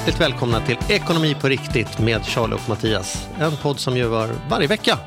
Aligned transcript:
Hjärtligt 0.00 0.20
välkomna 0.20 0.60
till 0.60 0.76
Ekonomi 0.88 1.36
på 1.40 1.48
riktigt 1.48 1.98
med 1.98 2.24
Charlie 2.24 2.54
och 2.54 2.68
Mattias. 2.68 3.28
En 3.40 3.56
podd 3.56 3.80
som 3.80 3.96
gör 3.96 4.30
varje 4.50 4.66
vecka. 4.66 4.98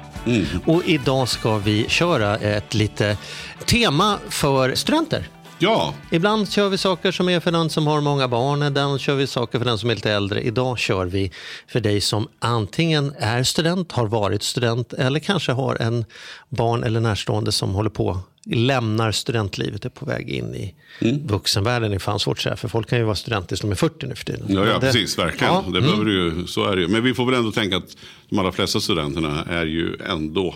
Och 0.65 0.81
idag 0.85 1.27
ska 1.27 1.57
vi 1.57 1.85
köra 1.89 2.37
ett 2.37 2.73
lite 2.73 3.17
tema 3.65 4.17
för 4.29 4.75
studenter. 4.75 5.27
Ja, 5.59 5.93
Ibland 6.11 6.51
kör 6.51 6.69
vi 6.69 6.77
saker 6.77 7.11
som 7.11 7.29
är 7.29 7.39
för 7.39 7.51
den 7.51 7.69
som 7.69 7.87
har 7.87 8.01
många 8.01 8.27
barn, 8.27 8.63
ibland 8.63 8.99
kör 8.99 9.15
vi 9.15 9.27
saker 9.27 9.59
för 9.59 9.65
den 9.65 9.77
som 9.77 9.89
är 9.89 9.95
lite 9.95 10.11
äldre. 10.11 10.41
Idag 10.41 10.79
kör 10.79 11.05
vi 11.05 11.31
för 11.67 11.79
dig 11.79 12.01
som 12.01 12.27
antingen 12.39 13.13
är 13.19 13.43
student, 13.43 13.91
har 13.91 14.07
varit 14.07 14.43
student 14.43 14.93
eller 14.93 15.19
kanske 15.19 15.51
har 15.51 15.81
en 15.81 16.05
barn 16.49 16.83
eller 16.83 16.99
närstående 16.99 17.51
som 17.51 17.73
håller 17.73 17.89
på 17.89 18.19
lämnar 18.45 19.11
studentlivet, 19.11 19.85
är 19.85 19.89
på 19.89 20.05
väg 20.05 20.29
in 20.29 20.55
i 20.55 20.73
vuxenvärlden. 21.25 21.89
Det 21.91 21.97
är 21.97 21.99
fan 21.99 22.19
svårt 22.19 22.37
att 22.37 22.43
säga, 22.43 22.55
för 22.55 22.67
folk 22.67 22.89
kan 22.89 22.99
ju 22.99 23.05
vara 23.05 23.15
student 23.15 23.47
tills 23.47 23.61
de 23.61 23.71
är 23.71 23.75
40 23.75 24.07
nu 24.07 24.15
för 24.15 24.25
tiden. 24.25 24.45
ja, 24.49 24.65
ja 24.65 24.73
det- 24.73 24.79
precis, 24.79 25.17
verkligen. 25.19 25.53
Ja, 25.53 25.65
Det 25.73 25.81
behöver 25.81 26.05
du 26.05 26.13
ju, 26.13 26.47
så 26.47 26.65
är 26.65 26.75
det 26.75 26.81
ju. 26.81 26.87
Men 26.87 27.03
vi 27.03 27.13
får 27.13 27.25
väl 27.25 27.35
ändå 27.35 27.51
tänka 27.51 27.77
att 27.77 27.97
de 28.29 28.39
allra 28.39 28.51
flesta 28.51 28.79
studenterna 28.79 29.43
är 29.49 29.65
ju 29.65 29.95
ändå 30.09 30.55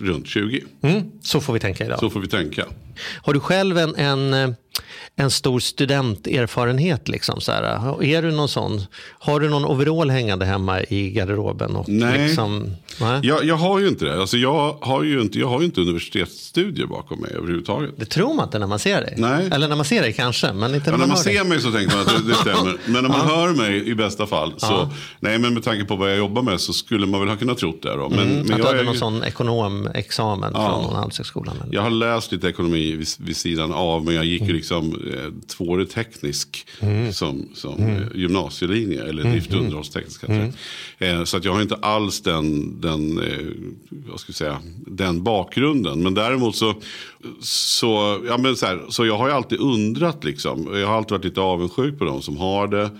runt 0.00 0.26
20. 0.26 0.64
mm, 0.82 1.02
så 1.22 1.40
får 1.40 1.52
vi 1.52 1.60
tänka 1.60 1.84
idag. 1.86 1.98
Så 2.00 2.10
får 2.10 2.20
vi 2.20 2.28
tänka. 2.28 2.66
Har 3.22 3.34
du 3.34 3.40
själv 3.40 3.78
en, 3.78 3.94
en, 3.96 4.34
eh, 4.34 4.48
en 5.16 5.30
stor 5.30 5.60
studenterfarenhet? 5.60 7.08
Liksom, 7.08 7.40
så 7.40 7.52
här? 7.52 8.02
Är 8.04 8.22
du 8.22 8.30
någon 8.30 8.48
sån? 8.48 8.80
Har 9.18 9.40
du 9.40 9.48
någon 9.48 9.64
overall 9.64 10.10
hängande 10.10 10.44
hemma 10.46 10.80
i 10.82 11.10
garderoben? 11.10 11.76
Och 11.76 11.88
Nej. 11.88 12.26
Liksom, 12.26 12.76
nej? 13.00 13.20
Jag, 13.22 13.44
jag 13.44 13.54
har 13.56 13.78
ju 13.78 13.88
inte 13.88 14.04
det. 14.04 14.20
Alltså 14.20 14.36
jag, 14.36 14.76
har 14.80 15.02
ju 15.02 15.20
inte, 15.20 15.38
jag 15.38 15.48
har 15.48 15.58
ju 15.60 15.64
inte 15.66 15.80
universitetsstudier 15.80 16.86
bakom 16.86 17.20
mig 17.20 17.30
överhuvudtaget. 17.34 17.90
Det 17.96 18.04
tror 18.04 18.34
man 18.34 18.44
inte 18.44 18.58
när 18.58 18.66
man 18.66 18.78
ser 18.78 19.00
dig. 19.00 19.14
Nej. 19.18 19.48
Eller 19.52 19.68
när 19.68 19.76
man 19.76 19.84
ser 19.84 20.02
dig 20.02 20.12
kanske, 20.12 20.52
men 20.52 20.74
inte 20.74 20.90
Ja, 20.90 20.96
när 20.96 20.98
när 20.98 21.06
man, 21.06 21.08
man 21.08 21.16
hör 21.18 21.24
dig. 21.24 21.34
ser 21.36 21.44
mig 21.44 21.60
så 21.60 21.72
tänker 21.72 21.96
man 21.96 22.06
att 22.06 22.22
det, 22.24 22.28
det 22.28 22.34
stämmer. 22.34 22.76
Men 22.86 23.02
när 23.02 23.08
man 23.10 23.20
hör 23.28 23.48
mig 23.54 23.88
i 23.88 23.94
bästa 23.94 24.26
fall 24.26 24.52
så, 24.56 24.90
nej 25.20 25.38
men 25.38 25.54
med 25.54 25.64
tanke 25.64 25.84
på 25.84 25.96
vad 25.96 26.10
jag 26.10 26.18
jobbar 26.18 26.42
med 26.42 26.60
så 26.60 26.72
skulle 26.72 27.06
man 27.06 27.20
väl 27.20 27.28
ha 27.28 27.36
kunnat 27.36 27.58
tro 27.58 27.78
det 27.82 27.96
då. 27.96 28.08
Men, 28.08 28.18
men 28.18 28.28
Mm, 28.28 28.40
Att 28.40 28.46
du 28.46 28.52
jag, 28.58 28.64
hade 28.66 28.80
är, 28.80 28.84
någon 28.84 28.94
ju- 28.94 28.98
sån 29.00 29.24
ekonomexamen 29.24 30.50
Ja. 30.54 30.68
från 30.70 30.82
någon 30.84 30.94
handelshögskolan. 30.96 31.56
jag 31.70 31.82
har 31.82 31.90
läst 31.90 32.32
lite 32.32 32.48
ekonomi 32.48 32.81
vid, 32.82 33.08
vid 33.18 33.36
sidan 33.36 33.72
av 33.72 34.04
men 34.04 34.14
jag 34.14 34.24
gick 34.24 34.42
ju 34.42 34.52
liksom 34.52 34.92
eh, 34.92 35.46
tvåårig 35.46 35.90
teknisk 35.90 36.66
som, 37.12 37.48
som 37.54 37.82
eh, 37.82 38.02
gymnasielinje 38.14 39.04
eller 39.04 39.22
drift 39.22 39.52
och 39.52 39.60
underhållsteknisk. 39.60 40.22
heter 40.22 40.52
det. 40.98 41.06
Eh, 41.06 41.24
så 41.24 41.36
att 41.36 41.44
jag 41.44 41.52
har 41.52 41.62
inte 41.62 41.76
alls 41.76 42.20
den, 42.20 42.80
den, 42.80 43.18
eh, 43.18 43.46
vad 43.90 44.20
ska 44.20 44.30
jag 44.30 44.36
säga, 44.36 44.58
den 44.86 45.22
bakgrunden. 45.22 46.02
Men 46.02 46.14
däremot 46.14 46.56
så, 46.56 46.74
så, 47.40 48.22
ja, 48.26 48.38
men 48.38 48.56
så, 48.56 48.66
här, 48.66 48.82
så 48.88 49.06
jag 49.06 49.18
har 49.18 49.28
ju 49.28 49.34
alltid 49.34 49.58
undrat 49.60 50.24
liksom. 50.24 50.68
Jag 50.74 50.86
har 50.86 50.96
alltid 50.96 51.10
varit 51.10 51.24
lite 51.24 51.40
avundsjuk 51.40 51.98
på 51.98 52.04
de 52.04 52.22
som 52.22 52.36
har 52.36 52.68
det. 52.68 52.90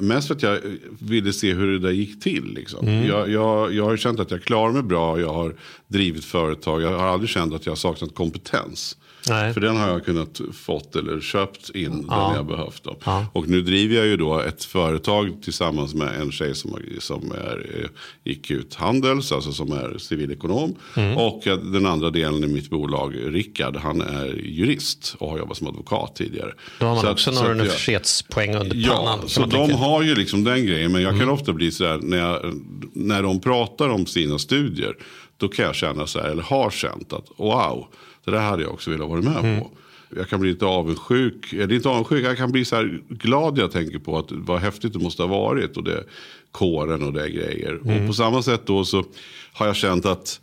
Mest 0.00 0.26
för 0.28 0.34
att 0.34 0.42
jag 0.42 0.60
ville 0.98 1.32
se 1.32 1.54
hur 1.54 1.72
det 1.72 1.78
där 1.78 1.90
gick 1.90 2.22
till. 2.22 2.54
Liksom. 2.54 2.88
Jag, 2.88 3.30
jag, 3.30 3.74
jag 3.74 3.84
har 3.84 3.96
känt 3.96 4.20
att 4.20 4.30
jag 4.30 4.42
klarar 4.42 4.72
mig 4.72 4.82
bra. 4.82 5.20
Jag 5.20 5.32
har 5.32 5.54
drivit 5.88 6.24
företag. 6.24 6.82
Jag 6.82 6.98
har 6.98 7.06
aldrig 7.06 7.30
känt 7.30 7.54
att 7.54 7.66
jag 7.66 7.70
har 7.70 7.76
saknat 7.76 8.14
kompetens. 8.14 8.96
Nej. 9.28 9.54
För 9.54 9.60
den 9.60 9.76
har 9.76 9.88
jag 9.88 10.04
kunnat 10.04 10.40
fått 10.52 10.96
eller 10.96 11.20
köpt 11.20 11.70
in 11.70 11.90
den 12.06 12.34
jag 12.34 12.46
behövt. 12.46 12.86
Ja. 13.04 13.26
Och 13.32 13.48
nu 13.48 13.62
driver 13.62 13.96
jag 13.96 14.06
ju 14.06 14.16
då 14.16 14.40
ett 14.40 14.64
företag 14.64 15.42
tillsammans 15.42 15.94
med 15.94 16.20
en 16.20 16.32
tjej 16.32 16.54
som, 16.54 16.78
som 16.98 17.32
är, 17.32 17.80
eh, 17.82 17.88
gick 18.24 18.50
ut 18.50 18.74
Handels, 18.74 19.32
alltså 19.32 19.52
som 19.52 19.72
är 19.72 19.98
civilekonom. 19.98 20.74
Mm. 20.96 21.16
Och 21.16 21.46
eh, 21.46 21.58
den 21.58 21.86
andra 21.86 22.10
delen 22.10 22.44
i 22.44 22.46
mitt 22.46 22.70
bolag, 22.70 23.14
Rickard, 23.24 23.76
han 23.76 24.00
är 24.00 24.26
jurist 24.44 25.14
och 25.18 25.30
har 25.30 25.38
jobbat 25.38 25.56
som 25.56 25.66
advokat 25.66 26.16
tidigare. 26.16 26.52
Då 26.80 26.86
har 26.86 26.94
man 26.94 27.04
Så 27.04 27.10
också 27.12 27.32
så 27.32 27.36
några 27.36 27.40
att 27.52 27.56
jag- 27.58 27.64
universitetspoäng 27.66 28.54
under 28.56 28.76
Ja, 28.76 28.96
pannan. 28.96 29.18
kan 29.18 29.28
så 29.28 29.40
de 29.40 29.50
tänka. 29.50 29.76
har 29.76 30.02
ju 30.02 30.14
liksom 30.14 30.44
den 30.44 30.66
grejen. 30.66 30.92
Men 30.92 31.02
jag 31.02 31.08
Mm. 31.14 31.20
kan 31.26 31.34
ofta 31.34 31.52
bli 31.52 31.70
så 31.70 31.86
här 31.86 31.98
när, 32.02 32.18
jag, 32.18 32.60
när 32.92 33.22
de 33.22 33.40
pratar 33.40 33.88
om 33.88 34.06
sina 34.06 34.38
studier. 34.38 34.94
Då 35.36 35.48
kan 35.48 35.64
jag 35.64 35.74
känna 35.74 36.06
så 36.06 36.20
här, 36.20 36.28
eller 36.28 36.42
har 36.42 36.70
känt 36.70 37.12
att 37.12 37.26
wow, 37.36 37.86
det 38.30 38.36
där 38.36 38.44
hade 38.44 38.62
jag 38.62 38.72
också 38.72 38.90
velat 38.90 39.08
vara 39.08 39.20
med 39.22 39.36
Mm. 39.44 39.60
på. 39.60 39.70
Jag 40.16 40.28
kan 40.28 40.40
bli 40.40 40.50
lite 40.50 40.64
avundsjuk, 40.66 41.52
eller 41.52 41.72
inte 41.74 41.88
avundsjuk, 41.88 42.24
jag 42.24 42.36
kan 42.36 42.52
bli 42.52 42.64
så 42.64 42.76
här 42.76 43.00
glad 43.08 43.58
jag 43.58 43.70
tänker 43.72 43.98
på 43.98 44.18
att 44.18 44.26
vad 44.30 44.60
häftigt 44.60 44.92
det 44.92 44.98
måste 44.98 45.22
ha 45.22 45.28
varit. 45.28 45.76
Och 45.76 45.84
det 45.84 46.04
kåren 46.52 47.02
och 47.02 47.12
det 47.12 47.30
grejer. 47.30 47.80
Mm. 47.84 48.00
Och 48.02 48.06
på 48.06 48.12
samma 48.12 48.42
sätt 48.42 48.66
då 48.66 48.84
så 48.84 49.04
har 49.52 49.66
jag 49.66 49.76
känt 49.76 50.06
att 50.06 50.40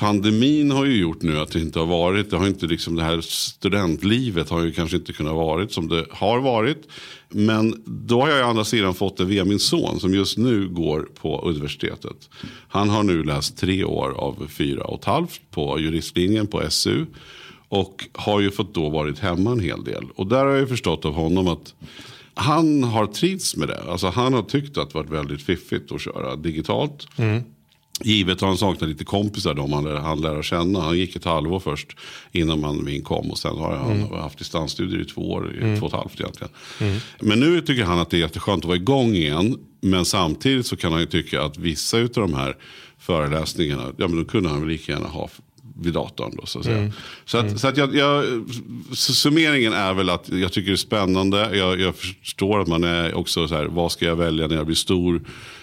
Pandemin 0.00 0.70
har 0.70 0.84
ju 0.84 1.00
gjort 1.00 1.22
nu 1.22 1.38
att 1.38 1.52
det 1.52 1.60
inte 1.60 1.78
har 1.78 1.86
varit, 1.86 2.30
det 2.30 2.36
har 2.36 2.46
inte 2.46 2.66
liksom 2.66 2.96
det 2.96 3.02
här 3.02 3.20
studentlivet 3.20 4.50
har 4.50 4.62
ju 4.62 4.72
kanske 4.72 4.96
inte 4.96 5.12
kunnat 5.12 5.34
varit 5.34 5.72
som 5.72 5.88
det 5.88 6.06
har 6.10 6.40
varit. 6.40 6.88
Men 7.28 7.82
då 7.86 8.20
har 8.20 8.28
jag 8.28 8.46
å 8.46 8.50
andra 8.50 8.64
sidan 8.64 8.94
fått 8.94 9.16
det 9.16 9.24
via 9.24 9.44
min 9.44 9.58
son 9.58 10.00
som 10.00 10.14
just 10.14 10.38
nu 10.38 10.68
går 10.68 11.08
på 11.20 11.40
universitetet. 11.40 12.30
Han 12.68 12.88
har 12.88 13.02
nu 13.02 13.24
läst 13.24 13.58
tre 13.58 13.84
år 13.84 14.10
av 14.10 14.46
fyra 14.48 14.84
och 14.84 14.98
ett 14.98 15.04
halvt 15.04 15.40
på 15.50 15.80
juristlinjen 15.80 16.46
på 16.46 16.70
SU. 16.70 17.06
Och 17.68 18.04
har 18.12 18.40
ju 18.40 18.50
fått 18.50 18.74
då 18.74 18.88
varit 18.88 19.18
hemma 19.18 19.52
en 19.52 19.60
hel 19.60 19.84
del. 19.84 20.04
Och 20.14 20.26
där 20.26 20.44
har 20.44 20.50
jag 20.50 20.60
ju 20.60 20.66
förstått 20.66 21.04
av 21.04 21.14
honom 21.14 21.48
att 21.48 21.74
han 22.34 22.84
har 22.84 23.06
trivts 23.06 23.56
med 23.56 23.68
det. 23.68 23.82
Alltså 23.88 24.08
han 24.08 24.34
har 24.34 24.42
tyckt 24.42 24.78
att 24.78 24.90
det 24.90 24.94
varit 24.94 25.10
väldigt 25.10 25.42
fiffigt 25.42 25.92
att 25.92 26.00
köra 26.00 26.36
digitalt. 26.36 27.08
Mm. 27.16 27.42
Givet 28.04 28.34
att 28.34 28.40
han 28.48 28.58
saknar 28.58 28.88
lite 28.88 29.04
kompisar 29.04 29.54
då 29.54 29.66
man 29.66 29.84
lär, 29.84 29.94
han 29.96 30.20
lär 30.20 30.42
känna. 30.42 30.80
Han 30.80 30.98
gick 30.98 31.16
ett 31.16 31.24
halvår 31.24 31.60
först 31.60 31.96
innan 32.32 32.60
man 32.60 33.02
kom 33.04 33.30
och 33.30 33.38
sen 33.38 33.56
har 33.56 33.76
han 33.76 34.20
haft 34.20 34.38
distansstudier 34.38 35.00
i 35.00 35.04
två 35.04 35.30
år, 35.30 35.56
i 35.56 35.78
två 35.78 35.86
och 35.86 35.92
ett 35.92 35.98
halvt 35.98 36.20
egentligen. 36.20 36.52
Men 37.20 37.40
nu 37.40 37.60
tycker 37.60 37.84
han 37.84 37.98
att 37.98 38.10
det 38.10 38.16
är 38.16 38.20
jätteskönt 38.20 38.64
att 38.64 38.68
vara 38.68 38.76
igång 38.76 39.14
igen. 39.14 39.58
Men 39.80 40.04
samtidigt 40.04 40.66
så 40.66 40.76
kan 40.76 40.92
han 40.92 41.00
ju 41.00 41.06
tycka 41.06 41.42
att 41.42 41.58
vissa 41.58 41.98
av 41.98 42.08
de 42.08 42.34
här 42.34 42.56
föreläsningarna, 42.98 43.92
ja 43.96 44.08
men 44.08 44.16
då 44.16 44.24
kunde 44.24 44.48
han 44.48 44.60
väl 44.60 44.68
lika 44.68 44.92
gärna 44.92 45.08
ha 45.08 45.28
vid 45.80 45.92
datorn. 45.92 46.36
Då, 46.36 46.46
så 46.46 46.58
att, 46.58 46.64
säga. 46.64 46.92
Så 47.24 47.38
att, 47.38 47.60
så 47.60 47.68
att 47.68 47.76
jag, 47.76 47.94
jag, 47.94 48.24
summeringen 48.92 49.72
är 49.72 49.94
väl 49.94 50.10
att 50.10 50.28
jag 50.28 50.52
tycker 50.52 50.70
det 50.70 50.74
är 50.74 50.76
spännande. 50.76 51.56
Jag, 51.56 51.80
jag 51.80 51.96
förstår 51.96 52.60
att 52.60 52.68
man 52.68 52.84
är 52.84 53.14
också 53.14 53.48
så 53.48 53.54
här, 53.54 53.64
vad 53.64 53.92
ska 53.92 54.04
jag 54.04 54.16
välja 54.16 54.46
när 54.46 54.56
jag 54.56 54.66
blir 54.66 54.76
stor? 54.76 55.22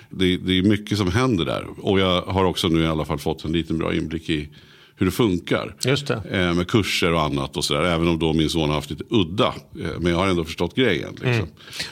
Det, 0.10 0.38
det 0.38 0.58
är 0.58 0.64
mycket 0.64 0.98
som 0.98 1.12
händer 1.12 1.46
där. 1.46 1.66
Och 1.78 2.00
jag 2.00 2.22
har 2.22 2.44
också 2.44 2.68
nu 2.68 2.82
i 2.82 2.88
alla 2.88 3.06
fall 3.06 3.20
fått 3.20 3.46
en 3.46 3.52
liten 3.52 3.78
bra 3.78 3.96
inblick 3.96 4.30
i 4.30 4.50
hur 4.98 5.06
det 5.06 5.12
funkar. 5.12 5.76
Just 5.86 6.08
det. 6.08 6.22
Eh, 6.32 6.54
med 6.54 6.68
kurser 6.68 7.14
och 7.14 7.22
annat 7.22 7.58
och 7.58 7.66
sådär. 7.66 7.84
Även 7.84 8.08
om 8.08 8.20
då 8.20 8.34
min 8.34 8.50
son 8.50 8.70
har 8.70 8.76
haft 8.76 8.90
lite 8.90 9.04
udda. 9.10 9.54
Eh, 9.82 10.00
men 10.00 10.12
jag 10.12 10.20
har 10.20 10.28
ändå 10.28 10.44
förstått 10.46 10.76
grejen. 10.76 11.18
Liksom. 11.22 11.48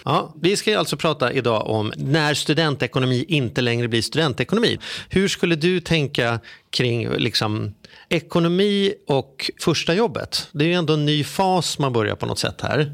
Ja, 0.05 0.33
vi 0.41 0.57
ska 0.57 0.71
ju 0.71 0.77
alltså 0.77 0.97
prata 0.97 1.31
idag 1.31 1.67
om 1.67 1.94
när 1.97 2.33
studentekonomi 2.33 3.25
inte 3.27 3.62
längre 3.62 3.88
blir 3.88 4.01
studentekonomi. 4.01 4.80
Hur 5.09 5.27
skulle 5.27 5.56
du 5.56 5.80
tänka 5.80 6.39
kring 6.69 7.09
liksom, 7.09 7.74
ekonomi 8.09 8.94
och 9.07 9.51
första 9.59 9.94
jobbet? 9.94 10.47
Det 10.51 10.65
är 10.65 10.68
ju 10.68 10.74
ändå 10.74 10.94
en 10.94 11.06
ny 11.06 11.24
fas 11.24 11.80
man 11.80 11.94
börjar 11.94 12.15
på 12.15 12.25
något 12.25 12.39
sätt 12.39 12.62
här. 12.62 12.91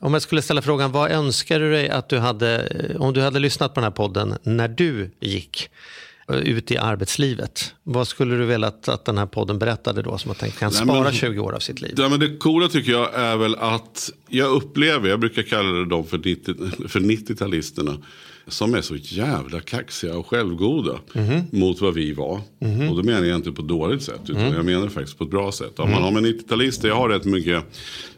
Om 0.00 0.12
jag 0.12 0.22
skulle 0.22 0.42
ställa 0.42 0.62
frågan, 0.62 0.92
vad 0.92 1.10
önskar 1.10 1.60
du 1.60 1.72
dig 1.72 1.90
att 1.90 2.08
du 2.08 2.18
hade, 2.18 2.68
om 2.98 3.12
du 3.12 3.20
hade 3.20 3.38
lyssnat 3.38 3.74
på 3.74 3.80
den 3.80 3.84
här 3.84 3.96
podden 3.96 4.34
när 4.42 4.68
du 4.68 5.10
gick 5.20 5.68
eh, 5.68 5.72
ut 6.40 6.70
i 6.70 6.76
arbetslivet? 6.76 7.74
Vad 7.82 8.08
skulle 8.08 8.34
du 8.36 8.44
vilja 8.46 8.68
att, 8.68 8.88
att 8.88 9.04
den 9.04 9.18
här 9.18 9.26
podden 9.26 9.58
berättade 9.58 10.02
då 10.02 10.18
som 10.18 10.30
att 10.30 10.38
den 10.38 10.50
kan 10.50 10.72
Nej, 10.72 10.82
spara 10.82 11.02
men- 11.02 11.12
20 11.12 11.38
år 11.40 11.52
av 11.52 11.58
sitt 11.58 11.80
liv? 11.80 11.94
Ja, 11.96 12.08
men 12.08 12.20
det 12.20 12.36
coola 12.36 12.68
tycker 12.68 12.92
jag 12.92 13.14
är 13.14 13.36
väl 13.36 13.54
att 13.54 14.10
jag 14.28 14.50
upplever, 14.50 15.08
jag 15.08 15.20
brukar 15.20 15.42
kalla 15.42 15.84
dem 15.84 16.06
för 16.06 16.18
90 16.18 16.54
för 16.88 17.00
90-talisterna. 17.00 18.02
Som 18.52 18.74
är 18.74 18.80
så 18.80 18.96
jävla 18.96 19.60
kaxiga 19.60 20.16
och 20.16 20.26
självgoda 20.26 20.98
mot 21.50 21.80
vad 21.80 21.94
vi 21.94 22.12
var. 22.12 22.40
Och 22.90 22.96
då 22.96 23.02
menar 23.02 23.24
jag 23.24 23.36
inte 23.36 23.52
på 23.52 23.62
ett 23.62 23.68
dåligt 23.68 24.02
sätt. 24.02 24.20
Utan 24.28 24.52
jag 24.52 24.64
menar 24.64 24.88
faktiskt 24.88 25.18
på 25.18 25.24
ett 25.24 25.30
bra 25.30 25.52
sätt. 25.52 25.78
Om 25.78 25.90
man 25.90 26.02
har 26.02 26.10
med 26.10 26.24
90-talister, 26.24 26.88
jag 26.88 26.96
har 26.96 27.08
rätt 27.08 27.24
mycket 27.24 27.64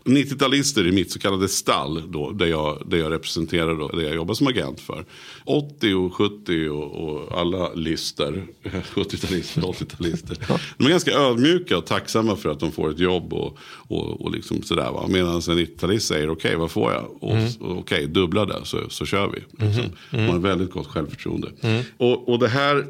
90-talister 0.04 0.86
i 0.88 0.92
mitt 0.92 1.10
så 1.10 1.18
kallade 1.18 1.48
stall 1.48 2.02
då, 2.12 2.30
där 2.30 2.46
jag, 2.46 2.82
där 2.86 2.98
jag 2.98 3.12
representerar 3.12 3.74
då, 3.74 3.88
där 3.88 4.02
jag 4.02 4.14
jobbar 4.14 4.34
som 4.34 4.46
agent 4.46 4.80
för. 4.80 5.04
80 5.44 5.94
och 5.94 6.14
70 6.14 6.68
och, 6.68 7.04
och 7.04 7.40
alla 7.40 7.74
lister, 7.74 8.44
70-talister, 8.94 9.60
80-talister. 9.60 10.60
De 10.78 10.86
är 10.86 10.90
ganska 10.90 11.12
ödmjuka 11.12 11.78
och 11.78 11.86
tacksamma 11.86 12.36
för 12.36 12.48
att 12.48 12.60
de 12.60 12.72
får 12.72 12.90
ett 12.90 12.98
jobb 12.98 13.32
och, 13.32 13.58
och, 13.88 14.20
och 14.20 14.30
liksom 14.30 14.62
sådär. 14.62 14.90
Va? 14.92 15.06
Medan 15.08 15.34
en 15.34 15.40
90-talist 15.40 16.06
säger 16.06 16.30
okej 16.30 16.48
okay, 16.48 16.56
vad 16.56 16.70
får 16.70 16.92
jag? 16.92 17.10
Och, 17.20 17.36
mm. 17.36 17.52
Okej 17.60 17.78
okay, 17.78 18.06
dubbla 18.06 18.44
det 18.44 18.60
så, 18.64 18.78
så 18.88 19.06
kör 19.06 19.28
vi. 19.28 19.66
Liksom. 19.66 19.84
Mm. 20.24 20.34
Man 20.34 20.42
har 20.42 20.48
väldigt 20.50 20.70
gott 20.70 20.86
självförtroende. 20.86 21.52
Mm. 21.60 21.82
Och, 21.96 22.28
och 22.28 22.38
det 22.38 22.48
här 22.48 22.86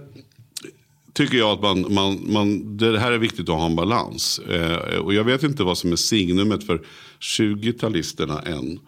tycker 1.12 1.38
jag 1.38 1.50
att 1.50 1.62
man, 1.62 1.94
man, 1.94 2.32
man, 2.32 2.76
det 2.76 2.98
här 2.98 3.12
är 3.12 3.18
viktigt 3.18 3.48
att 3.48 3.54
ha 3.54 3.66
en 3.66 3.76
balans. 3.76 4.38
Eh, 4.38 4.98
och 4.98 5.14
jag 5.14 5.24
vet 5.24 5.42
inte 5.42 5.62
vad 5.62 5.78
som 5.78 5.92
är 5.92 5.96
signumet 5.96 6.66
för 6.66 6.80
20-talisterna 7.20 8.48
än. 8.48 8.78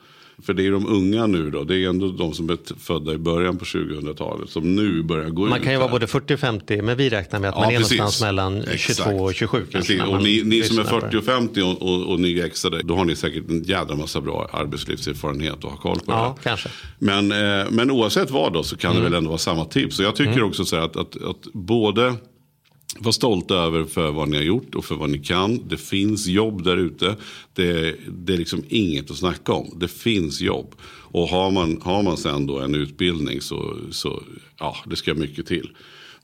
För 0.43 0.55
det 0.55 0.67
är 0.67 0.71
de 0.71 0.87
unga 0.87 1.27
nu 1.27 1.51
då, 1.51 1.65
det 1.65 1.77
är 1.77 1.89
ändå 1.89 2.09
de 2.09 2.33
som 2.35 2.51
är 2.51 2.59
födda 2.79 3.13
i 3.13 3.19
början 3.19 3.59
på 3.59 3.65
2000-talet 3.65 4.51
som 4.51 4.77
nu 4.77 5.03
börjar 5.03 5.29
gå 5.29 5.45
ut. 5.45 5.51
Man 5.51 5.61
kan 5.61 5.73
ju 5.73 5.79
vara 5.79 5.89
både 5.89 6.07
40 6.07 6.35
och 6.35 6.41
50 6.41 6.83
men 6.83 6.97
vi 6.97 7.11
räknar 7.11 7.41
med 7.41 7.51
att 7.51 7.57
ja, 7.57 7.63
man 7.63 7.75
är 7.75 7.79
precis. 7.79 7.99
någonstans 7.99 8.27
mellan 8.27 8.63
22 8.63 8.73
Exakt. 8.73 9.21
och 9.21 9.35
27. 9.35 9.67
Precis. 9.73 10.03
Och 10.03 10.23
ni, 10.23 10.43
ni 10.45 10.63
som 10.63 10.79
är 10.79 10.85
40 10.85 11.17
och 11.17 11.25
50 11.25 11.63
och, 11.63 11.83
och, 11.83 12.13
och 12.13 12.21
nyexade, 12.21 12.83
då 12.83 12.97
har 12.97 13.05
ni 13.05 13.17
säkert 13.17 13.51
en 13.51 13.63
jädra 13.63 13.97
massa 13.97 14.21
bra 14.21 14.51
arbetslivserfarenhet 14.53 15.65
och 15.65 15.71
har 15.71 15.79
koll 15.79 15.99
på 15.99 16.13
ja, 16.13 16.37
det. 16.37 16.49
Kanske. 16.49 16.69
Men, 16.99 17.33
eh, 17.33 17.67
men 17.71 17.91
oavsett 17.91 18.31
vad 18.31 18.53
då 18.53 18.63
så 18.63 18.77
kan 18.77 18.91
mm. 18.91 19.03
det 19.03 19.11
väl 19.11 19.19
ändå 19.19 19.29
vara 19.29 19.39
samma 19.39 19.65
tips. 19.65 19.97
Så 19.97 20.03
jag 20.03 20.17
tycker 20.17 20.33
mm. 20.33 20.49
också 20.49 20.65
så 20.65 20.77
att, 20.77 20.97
att, 20.97 21.23
att 21.23 21.53
både 21.53 22.15
var 22.99 23.13
stolta 23.13 23.55
över 23.55 23.85
för 23.85 24.11
vad 24.11 24.29
ni 24.29 24.37
har 24.37 24.45
gjort 24.45 24.75
och 24.75 24.85
för 24.85 24.95
vad 24.95 25.11
ni 25.11 25.19
kan. 25.19 25.69
Det 25.69 25.77
finns 25.77 26.27
jobb 26.27 26.65
där 26.65 26.77
ute. 26.77 27.17
Det, 27.55 27.97
det, 28.09 28.33
är 28.33 28.39
liksom 28.39 28.65
inget 28.69 29.11
att 29.11 29.17
snacka 29.17 29.53
om. 29.53 29.75
Det 29.77 29.89
finns 29.89 30.41
jobb. 30.41 30.75
Och 30.89 31.29
har 31.29 31.51
man, 31.51 31.81
har 31.83 32.03
man 32.03 32.17
sen 32.17 32.47
då 32.47 32.59
en 32.59 32.75
utbildning 32.75 33.41
så, 33.41 33.77
så 33.91 34.23
ja, 34.59 34.77
det 34.87 34.97
ska 34.97 35.15
mycket 35.15 35.47
till. 35.47 35.71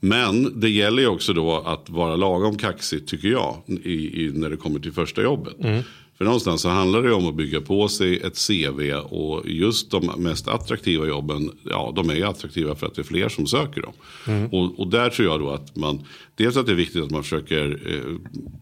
Men 0.01 0.61
det 0.61 0.71
gäller 0.71 1.03
ju 1.03 1.09
också 1.09 1.33
då 1.33 1.57
att 1.57 1.91
vara 1.91 2.17
lagom 2.17 2.59
kaxig 2.59 3.07
tycker 3.07 3.29
jag. 3.29 3.57
I, 3.67 4.25
i 4.25 4.33
när 4.35 4.51
det 4.51 4.57
kommer 4.57 4.81
till 4.81 4.93
första 4.93 5.23
jobbet. 5.23 5.55
Mm. 5.61 5.83
För 6.23 6.25
någonstans 6.25 6.63
så 6.63 6.69
handlar 6.69 7.03
det 7.03 7.13
om 7.13 7.27
att 7.27 7.35
bygga 7.35 7.61
på 7.61 7.89
sig 7.89 8.21
ett 8.21 8.47
CV 8.47 8.93
och 8.93 9.43
just 9.47 9.91
de 9.91 10.07
mest 10.19 10.49
attraktiva 10.49 11.07
jobben, 11.07 11.51
ja 11.65 11.93
de 11.97 12.11
är 12.11 12.15
ju 12.15 12.25
attraktiva 12.25 12.75
för 12.75 12.87
att 12.87 12.95
det 12.95 13.03
är 13.03 13.05
fler 13.05 13.29
som 13.29 13.47
söker 13.47 13.83
dem. 13.83 13.93
Mm. 14.27 14.47
Och, 14.47 14.81
och, 14.81 14.89
där 14.89 15.11
tror 15.11 15.29
jag 15.29 15.41
då 15.41 15.51
att 15.51 15.77
man, 15.77 16.07
dels 16.35 16.57
att 16.57 16.67
det 16.67 16.73
är 16.73 16.77
viktigt 16.77 17.03
att 17.03 17.11
man 17.11 17.23
försöker 17.23 17.81
eh, 17.95 18.15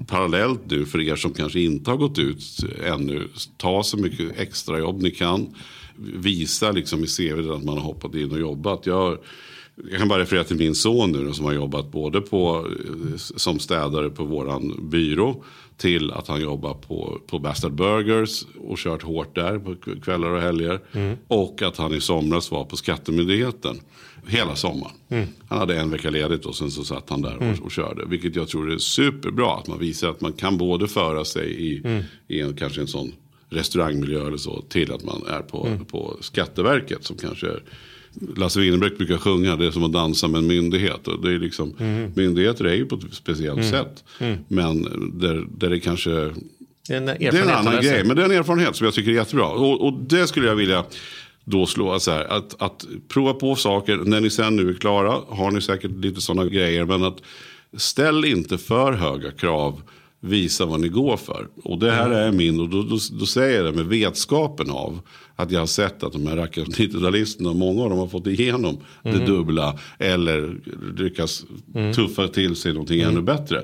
parallellt 0.06 0.60
nu 0.70 0.86
för 0.86 1.00
er 1.00 1.16
som 1.16 1.32
kanske 1.32 1.60
inte 1.60 1.90
har 1.90 1.98
gått 1.98 2.18
ut 2.18 2.42
ännu, 2.84 3.28
ta 3.56 3.82
så 3.82 3.96
mycket 3.96 4.38
extra 4.38 4.78
jobb 4.78 5.02
ni 5.02 5.10
kan. 5.10 5.54
Visa 6.14 6.72
liksom 6.72 7.04
i 7.04 7.06
CV 7.06 7.50
att 7.50 7.64
man 7.64 7.78
har 7.78 7.84
hoppat 7.84 8.14
in 8.14 8.30
och 8.30 8.40
jobbat. 8.40 8.86
Jag, 8.86 9.18
jag 9.90 9.98
kan 9.98 10.08
bara 10.08 10.20
referera 10.20 10.44
till 10.44 10.56
min 10.56 10.74
son 10.74 11.12
nu 11.12 11.32
som 11.32 11.44
har 11.44 11.52
jobbat 11.52 11.92
både 11.92 12.20
på, 12.20 12.66
eh, 12.84 13.16
som 13.16 13.58
städare 13.58 14.10
på 14.10 14.24
våran 14.24 14.88
byrå 14.90 15.44
till 15.76 16.10
att 16.10 16.28
han 16.28 16.40
jobbar 16.40 16.74
på, 16.74 17.20
på 17.26 17.38
Bastard 17.38 17.72
Burgers 17.72 18.44
och 18.68 18.78
kört 18.78 19.02
hårt 19.02 19.34
där 19.34 19.58
på 19.58 19.74
kvällar 20.00 20.30
och 20.30 20.40
helger. 20.40 20.80
Mm. 20.92 21.16
Och 21.28 21.62
att 21.62 21.76
han 21.76 21.94
i 21.94 22.00
somras 22.00 22.50
var 22.50 22.64
på 22.64 22.76
Skattemyndigheten 22.76 23.80
hela 24.26 24.56
sommaren. 24.56 24.92
Mm. 25.08 25.28
Han 25.48 25.58
hade 25.58 25.80
en 25.80 25.90
vecka 25.90 26.10
ledigt 26.10 26.46
och 26.46 26.56
sen 26.56 26.70
så 26.70 26.84
satt 26.84 27.10
han 27.10 27.22
där 27.22 27.36
och, 27.36 27.42
mm. 27.42 27.62
och, 27.62 27.70
körde. 27.70 28.06
Vilket 28.06 28.36
jag 28.36 28.48
tror 28.48 28.72
är 28.72 28.78
superbra. 28.78 29.54
Att 29.54 29.66
man 29.66 29.78
visar 29.78 30.10
att 30.10 30.20
man 30.20 30.32
kan 30.32 30.58
både 30.58 30.88
föra 30.88 31.24
sig 31.24 31.50
i, 31.50 31.78
mm. 31.84 32.02
i 32.28 32.40
en, 32.40 32.56
kanske 32.56 32.80
en 32.80 32.86
sån 32.86 33.12
restaurangmiljö 33.48 34.26
eller 34.26 34.36
så 34.36 34.62
till 34.62 34.92
att 34.92 35.04
man 35.04 35.22
är 35.26 35.42
på, 35.42 35.66
mm. 35.66 35.84
på 35.84 36.16
Skatteverket 36.20 37.04
som 37.04 37.16
kanske 37.16 37.46
är 37.46 37.62
Lasse 38.36 38.60
Winnerbäck 38.60 38.98
brukar 38.98 39.16
sjunga, 39.16 39.56
det 39.56 39.66
är 39.66 39.70
som 39.70 39.84
att 39.84 39.92
dansa 39.92 40.28
med 40.28 40.38
en 40.38 40.46
myndighet. 40.46 41.08
Och 41.08 41.22
det 41.22 41.34
är 41.34 41.38
liksom, 41.38 41.74
mm. 41.78 42.12
Myndigheter 42.16 42.64
är 42.64 42.74
ju 42.74 42.86
på 42.86 42.94
ett 42.94 43.14
speciellt 43.14 43.58
mm. 43.58 43.70
sätt. 43.70 44.04
Mm. 44.18 44.38
Men 44.48 44.82
där, 45.20 45.46
där 45.58 45.70
det 45.70 45.80
kanske... 45.80 46.10
Det 46.10 46.94
är 46.94 46.96
en, 46.96 47.06
det 47.06 47.26
är 47.26 47.42
en 47.42 47.48
annan 47.48 47.82
grej, 47.82 48.04
men 48.04 48.16
det 48.16 48.22
är 48.22 48.26
en 48.26 48.38
erfarenhet 48.38 48.76
som 48.76 48.84
jag 48.84 48.94
tycker 48.94 49.10
är 49.10 49.14
jättebra. 49.14 49.46
Och, 49.46 49.86
och 49.86 49.92
det 49.92 50.26
skulle 50.26 50.46
jag 50.46 50.56
vilja 50.56 50.84
då 51.44 51.66
slå 51.66 52.00
så 52.00 52.10
här, 52.10 52.24
att, 52.24 52.62
att 52.62 52.86
prova 53.08 53.34
på 53.34 53.56
saker. 53.56 53.96
När 53.96 54.20
ni 54.20 54.30
sen 54.30 54.56
nu 54.56 54.70
är 54.70 54.74
klara 54.74 55.18
har 55.28 55.50
ni 55.50 55.60
säkert 55.60 55.90
lite 55.90 56.20
sådana 56.20 56.48
grejer. 56.48 56.84
Men 56.84 57.04
att 57.04 57.18
ställ 57.76 58.24
inte 58.24 58.58
för 58.58 58.92
höga 58.92 59.30
krav 59.30 59.82
visa 60.20 60.66
vad 60.66 60.80
ni 60.80 60.88
går 60.88 61.16
för. 61.16 61.48
Och 61.64 61.78
det 61.78 61.92
här 61.92 62.10
är 62.10 62.32
min, 62.32 62.60
och 62.60 62.68
då, 62.68 62.82
då, 62.82 62.98
då, 63.12 63.26
säger 63.26 63.56
jag 63.56 63.64
det 63.64 63.82
med 63.82 63.86
vetskapen 63.86 64.70
av 64.70 65.00
att 65.36 65.50
jag 65.50 65.60
har 65.60 65.66
sett 65.66 66.02
att 66.02 66.12
de 66.12 66.26
här 66.26 66.36
rackars 66.36 66.68
90-talisterna, 66.68 67.54
många 67.54 67.82
av 67.82 67.90
dem 67.90 67.98
har 67.98 68.06
fått 68.06 68.26
igenom 68.26 68.78
mm. 69.04 69.18
det 69.18 69.26
dubbla 69.26 69.78
eller 69.98 70.56
lyckas 70.96 71.44
mm. 71.74 71.92
tuffa 71.92 72.28
till 72.28 72.56
sig 72.56 72.72
någonting 72.72 73.00
mm. 73.00 73.12
ännu 73.12 73.22
bättre. 73.22 73.62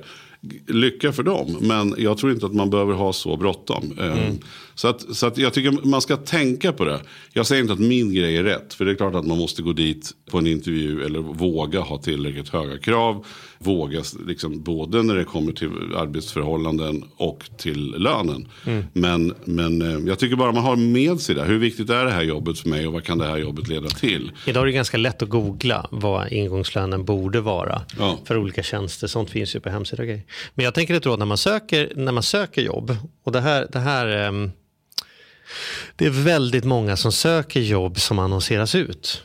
Lycka 0.66 1.12
för 1.12 1.22
dem, 1.22 1.56
men 1.60 1.94
jag 1.98 2.18
tror 2.18 2.32
inte 2.32 2.46
att 2.46 2.54
man 2.54 2.70
behöver 2.70 2.94
ha 2.94 3.12
så 3.12 3.36
bråttom. 3.36 3.84
Ehm, 4.00 4.12
mm. 4.12 4.38
Så, 4.74 4.88
att, 4.88 5.16
så 5.16 5.26
att 5.26 5.38
jag 5.38 5.52
tycker 5.54 5.86
man 5.86 6.00
ska 6.00 6.16
tänka 6.16 6.72
på 6.72 6.84
det. 6.84 7.00
Jag 7.32 7.46
säger 7.46 7.62
inte 7.62 7.72
att 7.72 7.78
min 7.78 8.14
grej 8.14 8.36
är 8.36 8.44
rätt, 8.44 8.74
för 8.74 8.84
det 8.84 8.90
är 8.90 8.94
klart 8.94 9.14
att 9.14 9.26
man 9.26 9.38
måste 9.38 9.62
gå 9.62 9.72
dit 9.72 10.12
på 10.30 10.38
en 10.38 10.46
intervju 10.46 11.04
eller 11.04 11.18
våga 11.18 11.80
ha 11.80 11.98
tillräckligt 11.98 12.48
höga 12.48 12.78
krav. 12.78 13.26
Våga, 13.58 14.02
liksom, 14.26 14.62
både 14.62 15.02
när 15.02 15.14
det 15.14 15.24
kommer 15.24 15.52
till 15.52 15.70
arbetsförhållanden 15.96 17.04
och 17.16 17.44
till 17.58 17.94
lönen. 17.98 18.48
Mm. 18.66 18.84
Men, 18.92 19.34
men 19.44 19.82
eh, 19.82 20.08
jag 20.08 20.18
tycker 20.18 20.36
bara 20.36 20.52
man 20.52 20.64
har 20.64 20.76
med 20.76 21.20
sig 21.20 21.34
det. 21.34 21.44
Hur 21.44 21.58
viktigt 21.58 21.90
är 21.90 22.04
det 22.04 22.10
här 22.10 22.22
jobbet 22.22 22.58
för 22.58 22.68
mig 22.68 22.86
och 22.86 22.92
vad 22.92 23.04
kan 23.04 23.18
det 23.18 23.26
här 23.26 23.36
jobbet 23.36 23.68
leda 23.68 23.88
till? 23.88 24.32
Idag 24.46 24.62
är 24.62 24.66
det 24.66 24.72
ganska 24.72 24.96
lätt 24.96 25.22
att 25.22 25.28
googla 25.28 25.88
vad 25.90 26.32
ingångslönen 26.32 27.04
borde 27.04 27.40
vara 27.40 27.82
ja. 27.98 28.18
för 28.24 28.36
olika 28.36 28.62
tjänster. 28.62 29.06
Sånt 29.06 29.30
finns 29.30 29.56
ju 29.56 29.60
på 29.60 29.70
hemsida 29.70 30.02
och 30.02 30.06
grejer. 30.06 30.22
Men 30.54 30.64
jag 30.64 30.74
tänker 30.74 30.94
ett 30.94 31.06
råd 31.06 31.18
när 31.18 31.26
man 31.26 31.38
söker, 31.38 31.92
när 31.96 32.12
man 32.12 32.22
söker 32.22 32.62
jobb. 32.62 32.96
Och 33.24 33.32
det 33.32 33.40
här, 33.40 33.68
det 33.72 33.78
här 33.78 34.06
ehm, 34.06 34.52
det 35.96 36.06
är 36.06 36.10
väldigt 36.10 36.64
många 36.64 36.96
som 36.96 37.12
söker 37.12 37.60
jobb 37.60 38.00
som 38.00 38.18
annonseras 38.18 38.74
ut. 38.74 39.22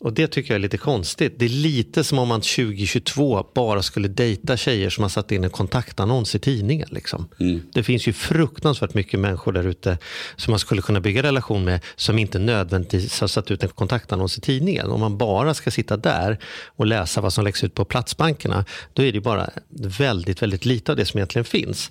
Och 0.00 0.12
det 0.12 0.26
tycker 0.26 0.50
jag 0.50 0.54
är 0.54 0.62
lite 0.62 0.78
konstigt. 0.78 1.34
Det 1.36 1.44
är 1.44 1.48
lite 1.48 2.04
som 2.04 2.18
om 2.18 2.28
man 2.28 2.40
2022 2.40 3.46
bara 3.54 3.82
skulle 3.82 4.08
dejta 4.08 4.56
tjejer 4.56 4.90
som 4.90 5.04
har 5.04 5.08
satt 5.08 5.32
in 5.32 5.44
en 5.44 5.50
kontaktannons 5.50 6.34
i 6.34 6.38
tidningen. 6.38 6.88
Liksom. 6.90 7.28
Mm. 7.40 7.62
Det 7.72 7.82
finns 7.82 8.08
ju 8.08 8.12
fruktansvärt 8.12 8.94
mycket 8.94 9.20
människor 9.20 9.52
där 9.52 9.66
ute 9.66 9.98
som 10.36 10.52
man 10.52 10.58
skulle 10.58 10.82
kunna 10.82 11.00
bygga 11.00 11.22
relation 11.22 11.64
med 11.64 11.80
som 11.96 12.18
inte 12.18 12.38
nödvändigtvis 12.38 13.20
har 13.20 13.28
satt 13.28 13.50
ut 13.50 13.62
en 13.62 13.68
kontaktannons 13.68 14.38
i 14.38 14.40
tidningen. 14.40 14.86
Om 14.86 15.00
man 15.00 15.18
bara 15.18 15.54
ska 15.54 15.70
sitta 15.70 15.96
där 15.96 16.38
och 16.66 16.86
läsa 16.86 17.20
vad 17.20 17.32
som 17.32 17.44
läggs 17.44 17.64
ut 17.64 17.74
på 17.74 17.84
platsbankerna, 17.84 18.64
då 18.92 19.02
är 19.02 19.12
det 19.12 19.20
bara 19.20 19.50
väldigt, 19.98 20.42
väldigt 20.42 20.64
lite 20.64 20.92
av 20.92 20.96
det 20.96 21.06
som 21.06 21.18
egentligen 21.18 21.44
finns. 21.44 21.90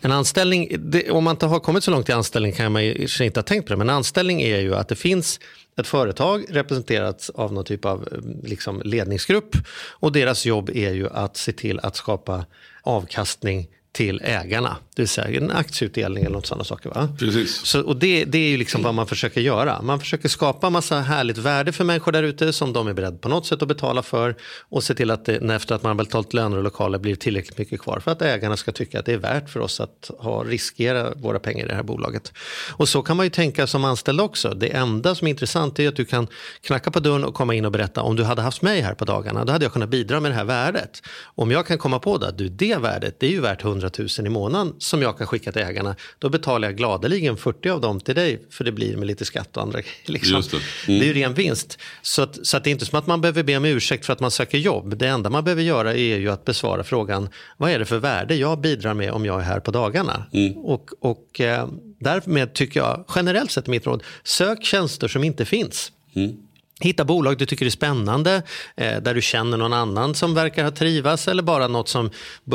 En 0.00 0.12
anställning, 0.12 0.68
det, 0.78 1.10
om 1.10 1.24
man 1.24 1.34
inte 1.34 1.46
har 1.46 1.60
kommit 1.60 1.84
så 1.84 1.90
långt 1.90 2.08
i 2.08 2.12
anställning 2.12 2.52
kan 2.52 2.72
man 2.72 2.84
ju 2.84 3.08
inte 3.20 3.40
ha 3.40 3.44
tänkt 3.44 3.66
på 3.66 3.72
det, 3.72 3.76
men 3.76 3.88
en 3.88 3.96
anställning 3.96 4.42
är 4.42 4.60
ju 4.60 4.74
att 4.74 4.88
det 4.88 4.96
finns 4.96 5.40
ett 5.78 5.86
företag 5.86 6.44
representerat 6.48 7.30
av 7.34 7.52
någon 7.52 7.64
typ 7.64 7.84
av 7.84 8.08
eh, 8.12 8.48
liksom, 8.48 8.82
ledningsgrupp. 8.84 9.56
Och 9.90 10.12
deras 10.12 10.46
jobb 10.46 10.70
är 10.74 10.92
ju 10.92 11.08
att 11.08 11.36
se 11.36 11.52
till 11.52 11.80
att 11.80 11.96
skapa 11.96 12.44
avkastning 12.82 13.68
till 13.98 14.20
ägarna. 14.24 14.76
Det 14.96 15.02
vill 15.02 15.08
säga 15.08 15.40
en 15.40 15.50
aktieutdelning 15.50 16.24
eller 16.24 16.36
något 16.36 16.46
sådana 16.46 16.64
saker. 16.64 16.90
Va? 16.90 17.08
Precis. 17.18 17.66
Så, 17.66 17.80
och 17.80 17.96
det, 17.96 18.24
det 18.24 18.38
är 18.38 18.48
ju 18.48 18.56
liksom 18.56 18.82
vad 18.82 18.94
man 18.94 19.06
försöker 19.06 19.40
göra. 19.40 19.82
Man 19.82 20.00
försöker 20.00 20.28
skapa 20.28 20.70
massa 20.70 21.00
härligt 21.00 21.38
värde 21.38 21.72
för 21.72 21.84
människor 21.84 22.12
där 22.12 22.22
ute 22.22 22.52
som 22.52 22.72
de 22.72 22.88
är 22.88 22.92
beredda 22.92 23.18
på 23.18 23.28
något 23.28 23.46
sätt 23.46 23.62
att 23.62 23.68
betala 23.68 24.02
för 24.02 24.34
och 24.68 24.84
se 24.84 24.94
till 24.94 25.10
att 25.10 25.24
det, 25.24 25.36
efter 25.36 25.74
att 25.74 25.82
man 25.82 25.90
har 25.90 26.04
betalt 26.04 26.32
löner 26.32 26.56
och 26.56 26.62
lokaler 26.62 26.98
blir 26.98 27.16
tillräckligt 27.16 27.58
mycket 27.58 27.80
kvar 27.80 28.00
för 28.00 28.10
att 28.10 28.22
ägarna 28.22 28.56
ska 28.56 28.72
tycka 28.72 28.98
att 28.98 29.06
det 29.06 29.12
är 29.12 29.18
värt 29.18 29.50
för 29.50 29.60
oss 29.60 29.80
att 29.80 30.10
ha, 30.18 30.44
riskera 30.44 31.14
våra 31.14 31.38
pengar 31.38 31.64
i 31.64 31.68
det 31.68 31.74
här 31.74 31.82
bolaget. 31.82 32.32
Och 32.70 32.88
så 32.88 33.02
kan 33.02 33.16
man 33.16 33.26
ju 33.26 33.30
tänka 33.30 33.66
som 33.66 33.84
anställd 33.84 34.20
också. 34.20 34.54
Det 34.54 34.68
enda 34.68 35.14
som 35.14 35.26
är 35.26 35.30
intressant 35.30 35.78
är 35.78 35.88
att 35.88 35.96
du 35.96 36.04
kan 36.04 36.26
knacka 36.60 36.90
på 36.90 37.00
dörren 37.00 37.24
och 37.24 37.34
komma 37.34 37.54
in 37.54 37.64
och 37.64 37.72
berätta 37.72 38.02
om 38.02 38.16
du 38.16 38.24
hade 38.24 38.42
haft 38.42 38.62
mig 38.62 38.80
här 38.80 38.94
på 38.94 39.04
dagarna, 39.04 39.44
då 39.44 39.52
hade 39.52 39.64
jag 39.64 39.72
kunnat 39.72 39.88
bidra 39.88 40.20
med 40.20 40.30
det 40.30 40.34
här 40.34 40.44
värdet. 40.44 41.02
Om 41.24 41.50
jag 41.50 41.66
kan 41.66 41.78
komma 41.78 41.98
på 41.98 42.18
det, 42.18 42.28
att 42.28 42.38
du, 42.38 42.48
det 42.48 42.76
värdet 42.76 43.20
det 43.20 43.26
är 43.26 43.30
ju 43.30 43.40
värt 43.40 43.64
100 43.64 43.87
000 43.98 44.08
i 44.26 44.28
månaden 44.28 44.74
som 44.78 45.02
jag 45.02 45.18
kan 45.18 45.26
skicka 45.26 45.52
till 45.52 45.62
ägarna. 45.62 45.96
Då 46.18 46.28
betalar 46.28 46.68
jag 46.68 46.76
gladeligen 46.76 47.36
40 47.36 47.70
av 47.70 47.80
dem 47.80 48.00
till 48.00 48.14
dig 48.14 48.42
för 48.50 48.64
det 48.64 48.72
blir 48.72 48.96
med 48.96 49.06
lite 49.06 49.24
skatt 49.24 49.56
och 49.56 49.62
andra 49.62 49.80
liksom. 50.04 50.42
det. 50.50 50.56
Mm. 50.92 51.00
det. 51.00 51.06
är 51.06 51.14
ju 51.14 51.22
ren 51.22 51.34
vinst. 51.34 51.78
Så, 52.02 52.22
att, 52.22 52.46
så 52.46 52.56
att 52.56 52.64
det 52.64 52.70
är 52.70 52.72
inte 52.72 52.86
som 52.86 52.98
att 52.98 53.06
man 53.06 53.20
behöver 53.20 53.42
be 53.42 53.56
om 53.56 53.64
ursäkt 53.64 54.06
för 54.06 54.12
att 54.12 54.20
man 54.20 54.30
söker 54.30 54.58
jobb. 54.58 54.96
Det 54.96 55.06
enda 55.06 55.30
man 55.30 55.44
behöver 55.44 55.62
göra 55.62 55.94
är 55.94 56.18
ju 56.18 56.30
att 56.30 56.44
besvara 56.44 56.84
frågan 56.84 57.28
vad 57.56 57.70
är 57.70 57.78
det 57.78 57.84
för 57.84 57.98
värde 57.98 58.34
jag 58.34 58.60
bidrar 58.60 58.94
med 58.94 59.10
om 59.10 59.26
jag 59.26 59.40
är 59.40 59.44
här 59.44 59.60
på 59.60 59.70
dagarna. 59.70 60.24
Mm. 60.32 60.56
Och, 60.56 60.90
och 61.00 61.40
eh, 61.40 61.68
därmed 62.00 62.54
tycker 62.54 62.80
jag 62.80 63.04
generellt 63.14 63.50
sett 63.50 63.66
mitt 63.66 63.86
råd, 63.86 64.02
sök 64.24 64.64
tjänster 64.64 65.08
som 65.08 65.24
inte 65.24 65.44
finns. 65.44 65.92
Mm. 66.14 66.36
Hitta 66.80 67.04
bolag 67.04 67.38
du 67.38 67.46
tycker 67.46 67.66
är 67.66 67.70
spännande, 67.70 68.42
eh, 68.76 69.00
där 69.00 69.14
du 69.14 69.22
känner 69.22 69.56
någon 69.56 69.72
annan 69.72 70.14
som 70.14 70.34
verkar 70.34 70.64
ha 70.64 70.70
trivas 70.70 71.28
eller 71.28 71.42
bara 71.42 71.68
något 71.68 71.88
som 71.88 72.10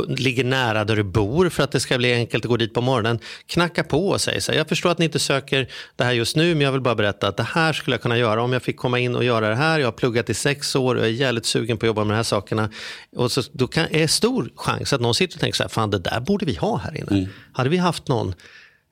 ligger 0.07 0.43
nära 0.43 0.85
där 0.85 0.95
du 0.95 1.03
bor 1.03 1.49
för 1.49 1.63
att 1.63 1.71
det 1.71 1.79
ska 1.79 1.97
bli 1.97 2.13
enkelt 2.13 2.45
att 2.45 2.49
gå 2.49 2.57
dit 2.57 2.73
på 2.73 2.81
morgonen. 2.81 3.19
Knacka 3.45 3.83
på 3.83 4.09
och 4.09 4.21
säg 4.21 4.41
så 4.41 4.51
här, 4.51 4.57
jag 4.57 4.67
förstår 4.67 4.91
att 4.91 4.97
ni 4.97 5.05
inte 5.05 5.19
söker 5.19 5.69
det 5.95 6.03
här 6.03 6.11
just 6.11 6.35
nu 6.35 6.55
men 6.55 6.61
jag 6.61 6.71
vill 6.71 6.81
bara 6.81 6.95
berätta 6.95 7.27
att 7.27 7.37
det 7.37 7.43
här 7.43 7.73
skulle 7.73 7.93
jag 7.93 8.01
kunna 8.01 8.17
göra 8.17 8.43
om 8.43 8.53
jag 8.53 8.63
fick 8.63 8.77
komma 8.77 8.99
in 8.99 9.15
och 9.15 9.23
göra 9.23 9.49
det 9.49 9.55
här. 9.55 9.79
Jag 9.79 9.87
har 9.87 9.91
pluggat 9.91 10.29
i 10.29 10.33
sex 10.33 10.75
år 10.75 10.95
och 10.95 11.01
jag 11.01 11.07
är 11.07 11.13
jävligt 11.13 11.45
sugen 11.45 11.77
på 11.77 11.85
att 11.85 11.87
jobba 11.87 12.03
med 12.03 12.13
de 12.13 12.15
här 12.15 12.23
sakerna. 12.23 12.69
Och 13.15 13.31
så, 13.31 13.41
då 13.51 13.67
kan, 13.67 13.87
är 13.91 14.07
stor 14.07 14.51
chans 14.55 14.93
att 14.93 15.01
någon 15.01 15.15
sitter 15.15 15.37
och 15.37 15.41
tänker 15.41 15.57
så 15.57 15.63
här, 15.63 15.69
fan 15.69 15.89
det 15.89 15.99
där 15.99 16.19
borde 16.19 16.45
vi 16.45 16.55
ha 16.55 16.77
här 16.77 16.97
inne. 16.97 17.17
Mm. 17.17 17.29
Hade 17.53 17.69
vi 17.69 17.77
haft 17.77 18.07
någon 18.07 18.33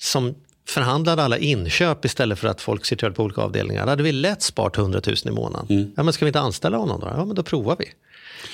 som 0.02 0.36
förhandlade 0.68 1.24
alla 1.24 1.38
inköp 1.38 2.06
istället 2.06 2.40
för 2.40 2.48
att 2.48 2.62
folk 2.62 2.86
sitter 2.86 3.10
på 3.10 3.24
olika 3.24 3.42
avdelningar. 3.42 3.86
Då 3.86 3.90
hade 3.90 4.04
vi 4.04 4.12
lätt 4.12 4.42
sparat 4.42 4.78
100 4.78 5.02
000 5.08 5.16
i 5.26 5.32
månaden. 5.32 5.68
Mm. 5.70 5.92
Ja, 5.98 6.04
men 6.04 6.14
ska 6.14 6.26
vi 6.26 6.30
inte 6.30 6.40
anställa 6.40 6.78
honom 6.78 7.00
då? 7.00 7.08
Ja, 7.16 7.26
men 7.26 7.36
då 7.36 7.44
provar 7.44 7.76
vi. 7.80 7.86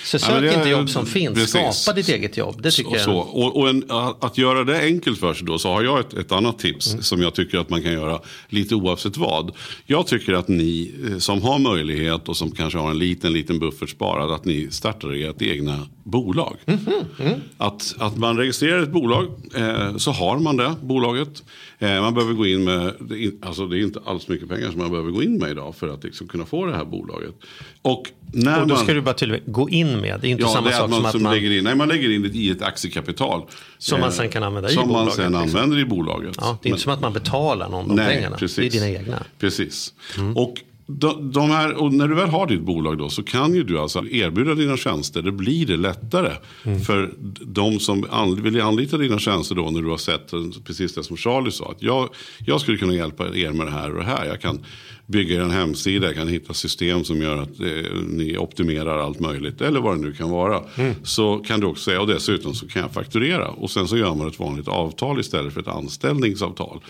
Så 0.03 0.19
sök 0.19 0.43
ja, 0.43 0.57
inte 0.57 0.69
jobb 0.69 0.89
som 0.89 1.05
finns, 1.05 1.33
precis. 1.33 1.81
skapa 1.81 1.95
ditt 1.95 2.09
eget 2.09 2.37
jobb. 2.37 2.61
Det 2.61 2.71
tycker 2.71 2.97
så, 2.97 3.09
jag. 3.09 3.19
Och, 3.19 3.57
och 3.57 3.69
en, 3.69 3.83
att 4.19 4.37
göra 4.37 4.63
det 4.63 4.81
enkelt 4.81 5.19
för 5.19 5.33
sig 5.33 5.47
då, 5.47 5.59
så 5.59 5.73
har 5.73 5.83
jag 5.83 5.99
ett, 5.99 6.13
ett 6.13 6.31
annat 6.31 6.59
tips 6.59 6.91
mm. 6.91 7.03
som 7.03 7.21
jag 7.21 7.33
tycker 7.33 7.57
att 7.57 7.69
man 7.69 7.83
kan 7.83 7.93
göra 7.93 8.19
lite 8.49 8.75
oavsett 8.75 9.17
vad. 9.17 9.51
Jag 9.85 10.07
tycker 10.07 10.33
att 10.33 10.47
ni 10.47 10.91
eh, 11.11 11.17
som 11.17 11.41
har 11.41 11.59
möjlighet 11.59 12.29
och 12.29 12.37
som 12.37 12.51
kanske 12.51 12.79
har 12.79 12.91
en 12.91 12.99
liten, 12.99 13.33
liten 13.33 13.59
buffert 13.59 13.89
sparad, 13.89 14.31
att 14.31 14.45
ni 14.45 14.67
startar 14.71 15.29
ert 15.29 15.41
egna 15.41 15.87
bolag. 16.03 16.57
Mm. 16.65 16.79
Mm. 17.19 17.41
Att, 17.57 17.95
att 17.99 18.17
man 18.17 18.37
registrerar 18.37 18.83
ett 18.83 18.91
bolag, 18.91 19.25
eh, 19.55 19.97
så 19.97 20.11
har 20.11 20.39
man 20.39 20.57
det 20.57 20.75
bolaget. 20.81 21.43
Eh, 21.79 21.97
man 22.01 22.13
behöver 22.13 22.34
gå 22.34 22.46
in 22.46 22.63
med, 22.63 22.94
alltså 23.42 23.68
det 23.68 23.77
är 23.77 23.84
inte 23.84 24.00
alls 24.06 24.27
mycket 24.27 24.50
pengar 24.50 24.72
som 24.72 24.80
man 24.80 24.92
behöver 24.92 25.12
gå 25.12 25.24
in 25.24 25.38
med 25.38 25.51
idag 25.51 25.75
för 25.75 25.89
att 25.89 26.04
liksom 26.04 26.27
kunna 26.27 26.46
få 26.46 26.66
det 26.66 26.75
här 26.75 26.86
bolaget. 26.86 27.36
Och, 27.82 28.12
när 28.34 28.62
och 28.62 28.68
då 28.68 28.75
man, 28.75 28.84
ska 28.84 28.94
du 28.94 29.01
bara 29.01 29.13
tydligt, 29.13 29.44
gå 29.46 29.70
in 29.70 30.01
med, 30.01 30.20
det 30.22 30.27
är 30.27 30.32
inte 30.32 30.44
ja, 30.44 30.50
samma 30.50 30.72
sak 30.72 30.89
man, 30.89 31.00
som 31.00 31.06
att 31.06 31.22
man... 31.22 31.34
Lägger 31.34 31.51
in, 31.51 31.63
nej, 31.63 31.75
man 31.75 31.88
lägger 31.88 32.10
in 32.10 32.22
det 32.22 32.27
i 32.27 32.50
ett 32.50 32.62
aktiekapital. 32.62 33.42
Som 33.77 34.00
man 34.00 34.12
sen 34.12 34.30
kan 34.30 34.44
använda 34.44 34.70
i 34.70 34.74
som 34.74 34.88
bolaget. 34.88 35.13
Som 35.13 35.24
man 35.24 35.34
sen 35.34 35.42
liksom. 35.42 35.60
använder 35.60 35.80
i 35.80 35.86
bolaget. 35.86 36.36
Ja, 36.39 36.58
det 36.62 36.70
är 36.70 36.72
inte 36.72 36.84
som 36.84 36.94
att 36.94 37.01
man 37.01 37.13
betalar 37.13 37.70
någon 37.70 37.88
de 37.88 37.96
nej, 37.96 38.16
pengarna. 38.16 38.38
Precis. 38.38 38.74
Det 38.74 38.77
är 38.77 38.89
dina 38.89 39.00
egna. 39.00 39.24
Precis. 39.39 39.94
Mm. 40.18 40.38
Och 40.38 40.56
de, 40.88 41.32
de 41.32 41.50
här, 41.50 41.74
och 41.74 41.94
när 41.94 42.08
du 42.08 42.15
väl 42.15 42.29
har 42.29 42.48
ditt 42.48 42.62
bolag 42.62 42.98
då 42.98 43.10
så 43.10 43.24
kan 43.24 43.56
ju 43.56 43.63
du 43.63 43.79
alltså 43.79 44.08
erbjuda 44.08 44.56
dina 44.56 44.77
tjänster. 44.77 45.22
Det 45.22 45.32
blir 45.32 45.65
det 45.65 45.77
lättare 45.77 46.34
mm. 46.63 46.79
för 46.79 47.13
de 47.46 47.79
som 47.79 48.06
an, 48.12 48.44
vill 48.44 48.62
anlita 48.62 48.98
dina 48.98 49.20
tjänster 49.20 49.56
då 49.56 49.70
när 49.70 49.82
du 49.82 49.89
har 49.89 49.98
sett 49.98 50.32
precis 50.65 50.96
det 50.96 51.03
som 51.03 51.17
Charlie 51.17 51.51
sa. 51.51 51.72
Att 51.72 51.82
jag, 51.82 52.10
jag 52.46 52.62
skulle 52.62 52.77
kunna 52.77 52.94
hjälpa 52.94 53.36
er 53.36 53.51
med 53.51 53.67
det 53.67 53.72
här 53.72 53.89
och 53.91 53.98
det 53.98 54.06
här. 54.06 54.25
Jag 54.25 54.41
kan 54.41 54.65
bygga 55.07 55.43
en 55.43 55.51
hemsida, 55.51 56.13
kan 56.13 56.27
hitta 56.27 56.53
system 56.53 57.03
som 57.03 57.21
gör 57.21 57.37
att 57.37 57.59
eh, 57.59 58.01
ni 58.07 58.37
optimerar 58.37 58.97
allt 58.97 59.19
möjligt. 59.19 59.61
Eller 59.61 59.79
vad 59.79 59.97
det 59.97 60.01
nu 60.01 60.13
kan 60.13 60.29
vara. 60.29 60.63
Mm. 60.75 60.95
Så 61.03 61.37
kan 61.37 61.59
du 61.59 61.67
också 61.67 61.83
säga, 61.83 62.01
och 62.01 62.07
dessutom 62.07 62.53
så 62.53 62.67
kan 62.67 62.81
jag 62.81 62.91
fakturera. 62.91 63.47
Och 63.47 63.71
sen 63.71 63.87
så 63.87 63.97
gör 63.97 64.15
man 64.15 64.27
ett 64.27 64.39
vanligt 64.39 64.67
avtal 64.67 65.19
istället 65.19 65.53
för 65.53 65.61
ett 65.61 65.67
anställningsavtal 65.67 66.81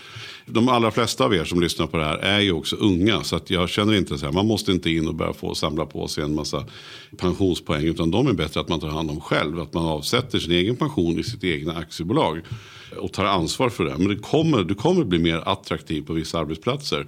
de 0.50 0.68
allra 0.68 0.90
flesta 0.90 1.24
av 1.24 1.34
er 1.34 1.44
som 1.44 1.60
lyssnar 1.60 1.86
på 1.86 1.96
det 1.96 2.04
här 2.04 2.18
är 2.18 2.40
ju 2.40 2.52
också 2.52 2.76
unga. 2.76 3.22
Så 3.22 3.36
att 3.36 3.50
jag 3.50 3.68
känner 3.68 3.94
inte 3.94 4.18
så 4.18 4.26
här, 4.26 4.32
man 4.32 4.46
måste 4.46 4.72
inte 4.72 4.90
in 4.90 5.08
och 5.08 5.14
börja 5.14 5.32
få 5.32 5.54
samla 5.54 5.86
på 5.86 6.08
sig 6.08 6.24
en 6.24 6.34
massa 6.34 6.64
pensionspoäng. 7.16 7.84
Utan 7.84 8.10
de 8.10 8.26
är 8.26 8.32
bättre 8.32 8.60
att 8.60 8.68
man 8.68 8.80
tar 8.80 8.88
hand 8.88 9.10
om 9.10 9.20
själv. 9.20 9.60
Att 9.60 9.74
man 9.74 9.84
avsätter 9.84 10.38
sin 10.38 10.52
egen 10.52 10.76
pension 10.76 11.18
i 11.18 11.22
sitt 11.22 11.44
egna 11.44 11.76
aktiebolag. 11.76 12.40
Och 12.98 13.12
tar 13.12 13.24
ansvar 13.24 13.68
för 13.68 13.84
det. 13.84 13.98
Men 13.98 14.08
det 14.08 14.16
kommer, 14.16 14.64
du 14.64 14.74
kommer 14.74 15.04
bli 15.04 15.18
mer 15.18 15.42
attraktiv 15.46 16.02
på 16.02 16.12
vissa 16.12 16.38
arbetsplatser. 16.38 17.06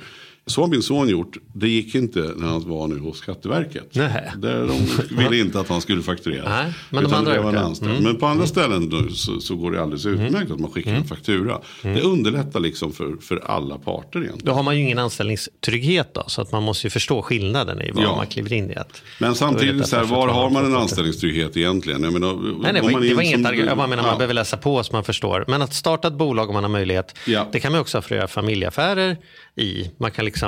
Så 0.51 0.61
har 0.61 0.69
min 0.69 0.83
son 0.83 1.09
gjort. 1.09 1.37
Det 1.53 1.69
gick 1.69 1.95
inte 1.95 2.19
när 2.37 2.49
han 2.49 2.69
var 2.69 2.89
nu 2.89 2.99
hos 2.99 3.19
Skatteverket. 3.19 3.93
Där 3.93 4.67
de 4.67 5.17
ville 5.17 5.37
inte 5.37 5.61
att 5.61 5.69
han 5.69 5.81
skulle 5.81 6.03
fakturera. 6.03 6.49
Nej, 6.49 6.73
men, 6.91 7.05
de 7.05 7.15
andra 7.15 7.37
mm. 7.37 8.03
men 8.03 8.17
på 8.17 8.27
andra 8.27 8.47
ställen 8.47 9.11
så, 9.15 9.41
så, 9.41 9.57
går 9.57 9.71
det 9.71 9.83
alldeles 9.83 10.05
mm. 10.05 10.21
utmärkt 10.21 10.45
mm. 10.45 10.53
att 10.53 10.61
man 10.61 10.71
skickar 10.71 10.91
mm. 10.91 11.03
en 11.03 11.09
faktura. 11.09 11.61
Mm. 11.83 11.97
Det 11.97 12.03
underlättar 12.03 12.61
liksom 12.61 12.93
för, 12.93 13.17
för 13.21 13.37
alla 13.47 13.79
parter 13.79 14.19
egentligen. 14.19 14.47
Då 14.47 14.53
har 14.53 14.63
man 14.63 14.77
ju 14.77 14.83
ingen 14.83 14.99
anställningstrygghet 14.99 16.15
då. 16.15 16.25
Så 16.27 16.43
att 16.43 16.53
man 16.53 16.63
måste 16.63 16.87
ju 16.87 16.91
förstå 16.91 17.23
skillnaden 17.23 17.83
i 17.83 17.91
vad 17.91 18.05
ja. 18.05 18.17
man 18.17 18.27
kliver 18.27 18.53
in 18.53 18.71
i. 18.71 18.77
Att 18.77 19.03
men 19.19 19.35
samtidigt, 19.35 19.87
så 19.87 19.97
här, 19.97 20.05
var 20.05 20.29
har 20.29 20.51
man 20.51 20.65
en 20.65 20.77
anställningstrygghet 20.77 21.57
egentligen? 21.57 22.03
Jag 22.03 22.13
menar, 22.13 22.33
nej, 22.63 22.73
nej, 22.73 23.09
det 23.09 23.15
var 23.15 23.23
inget 23.23 23.47
argument. 23.47 23.79
Jag 23.79 23.89
menar, 23.89 24.03
ja. 24.03 24.09
man 24.09 24.19
behöver 24.19 24.35
läsa 24.35 24.57
på 24.57 24.85
så 24.85 24.93
man 24.93 25.05
förstår. 25.05 25.45
Men 25.49 25.63
att 25.63 25.75
starta 25.75 26.09
ett 26.09 26.15
bolag 26.15 26.49
om 26.49 26.55
man 26.55 26.65
har 26.65 26.71
möjlighet. 26.71 27.15
Ja. 27.27 27.47
Det 27.53 27.61
kan 27.61 27.73
man 27.73 27.81
också 27.81 27.97
ha 27.97 28.03
för 28.03 28.15
att 28.15 28.19
göra 28.19 28.29
familjeaffärer 28.29 29.17
i. 29.57 29.91
Man 29.99 30.11
kan 30.11 30.25
liksom 30.25 30.40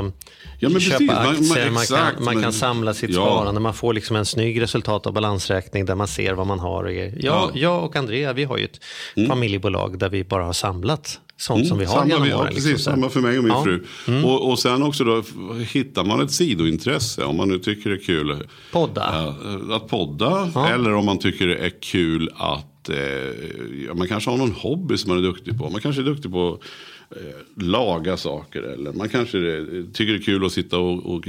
ja, 0.58 0.80
köpa 0.80 1.18
aktier, 1.18 1.64
man, 1.64 1.72
man, 1.72 1.82
exakt, 1.82 2.16
kan, 2.16 2.24
man 2.24 2.42
kan 2.42 2.52
samla 2.52 2.94
sitt 2.94 3.10
ja. 3.10 3.26
sparande. 3.26 3.60
Man 3.60 3.74
får 3.74 3.94
liksom 3.94 4.16
en 4.16 4.26
snygg 4.26 4.60
resultat 4.60 5.06
av 5.06 5.12
balansräkning 5.12 5.84
där 5.84 5.94
man 5.94 6.08
ser 6.08 6.34
vad 6.34 6.46
man 6.46 6.58
har. 6.58 6.84
Jag, 6.84 7.12
ja. 7.20 7.50
jag 7.54 7.84
och 7.84 7.96
Andrea 7.96 8.32
vi 8.32 8.44
har 8.44 8.58
ju 8.58 8.64
ett 8.64 8.80
mm. 9.16 9.28
familjebolag 9.28 9.98
där 9.98 10.08
vi 10.08 10.24
bara 10.24 10.44
har 10.44 10.52
samlat 10.52 11.18
sånt 11.42 11.56
mm, 11.56 11.68
som 11.68 11.78
vi 11.78 11.84
har 11.84 11.94
samma 11.94 12.06
genom 12.06 12.22
vi, 12.22 12.34
åren. 12.34 12.44
Ja, 12.44 12.54
precis, 12.54 12.70
liksom. 12.70 12.92
samma 12.92 13.08
för 13.08 13.20
mig 13.20 13.38
och 13.38 13.44
min 13.44 13.52
ja. 13.52 13.64
fru. 13.64 13.84
Mm. 14.08 14.24
Och, 14.24 14.50
och 14.50 14.58
sen 14.58 14.82
också 14.82 15.04
då 15.04 15.22
hittar 15.68 16.04
man 16.04 16.20
ett 16.20 16.32
sidointresse 16.32 17.24
om 17.24 17.36
man 17.36 17.48
nu 17.48 17.58
tycker 17.58 17.90
det 17.90 17.96
är 17.96 18.04
kul. 18.04 18.46
Podda. 18.72 19.34
Äh, 19.44 19.76
att 19.76 19.88
podda. 19.88 20.50
Ja. 20.54 20.68
Eller 20.68 20.94
om 20.94 21.06
man 21.06 21.18
tycker 21.18 21.46
det 21.46 21.56
är 21.56 21.82
kul 21.82 22.30
att 22.36 22.88
eh, 22.88 23.94
man 23.94 24.08
kanske 24.08 24.30
har 24.30 24.36
någon 24.36 24.52
hobby 24.52 24.96
som 24.96 25.08
man 25.08 25.18
är 25.18 25.22
duktig 25.22 25.58
på. 25.58 25.70
Man 25.70 25.80
kanske 25.80 26.02
är 26.02 26.06
duktig 26.06 26.30
på 26.30 26.58
Eh, 27.16 27.62
laga 27.64 28.16
saker. 28.16 28.62
Eller 28.62 28.92
man 28.92 29.08
kanske 29.08 29.38
tycker 29.92 30.12
det 30.12 30.18
är 30.18 30.22
kul 30.22 30.44
att 30.44 30.52
sitta 30.52 30.78
och, 30.78 31.14
och 31.14 31.28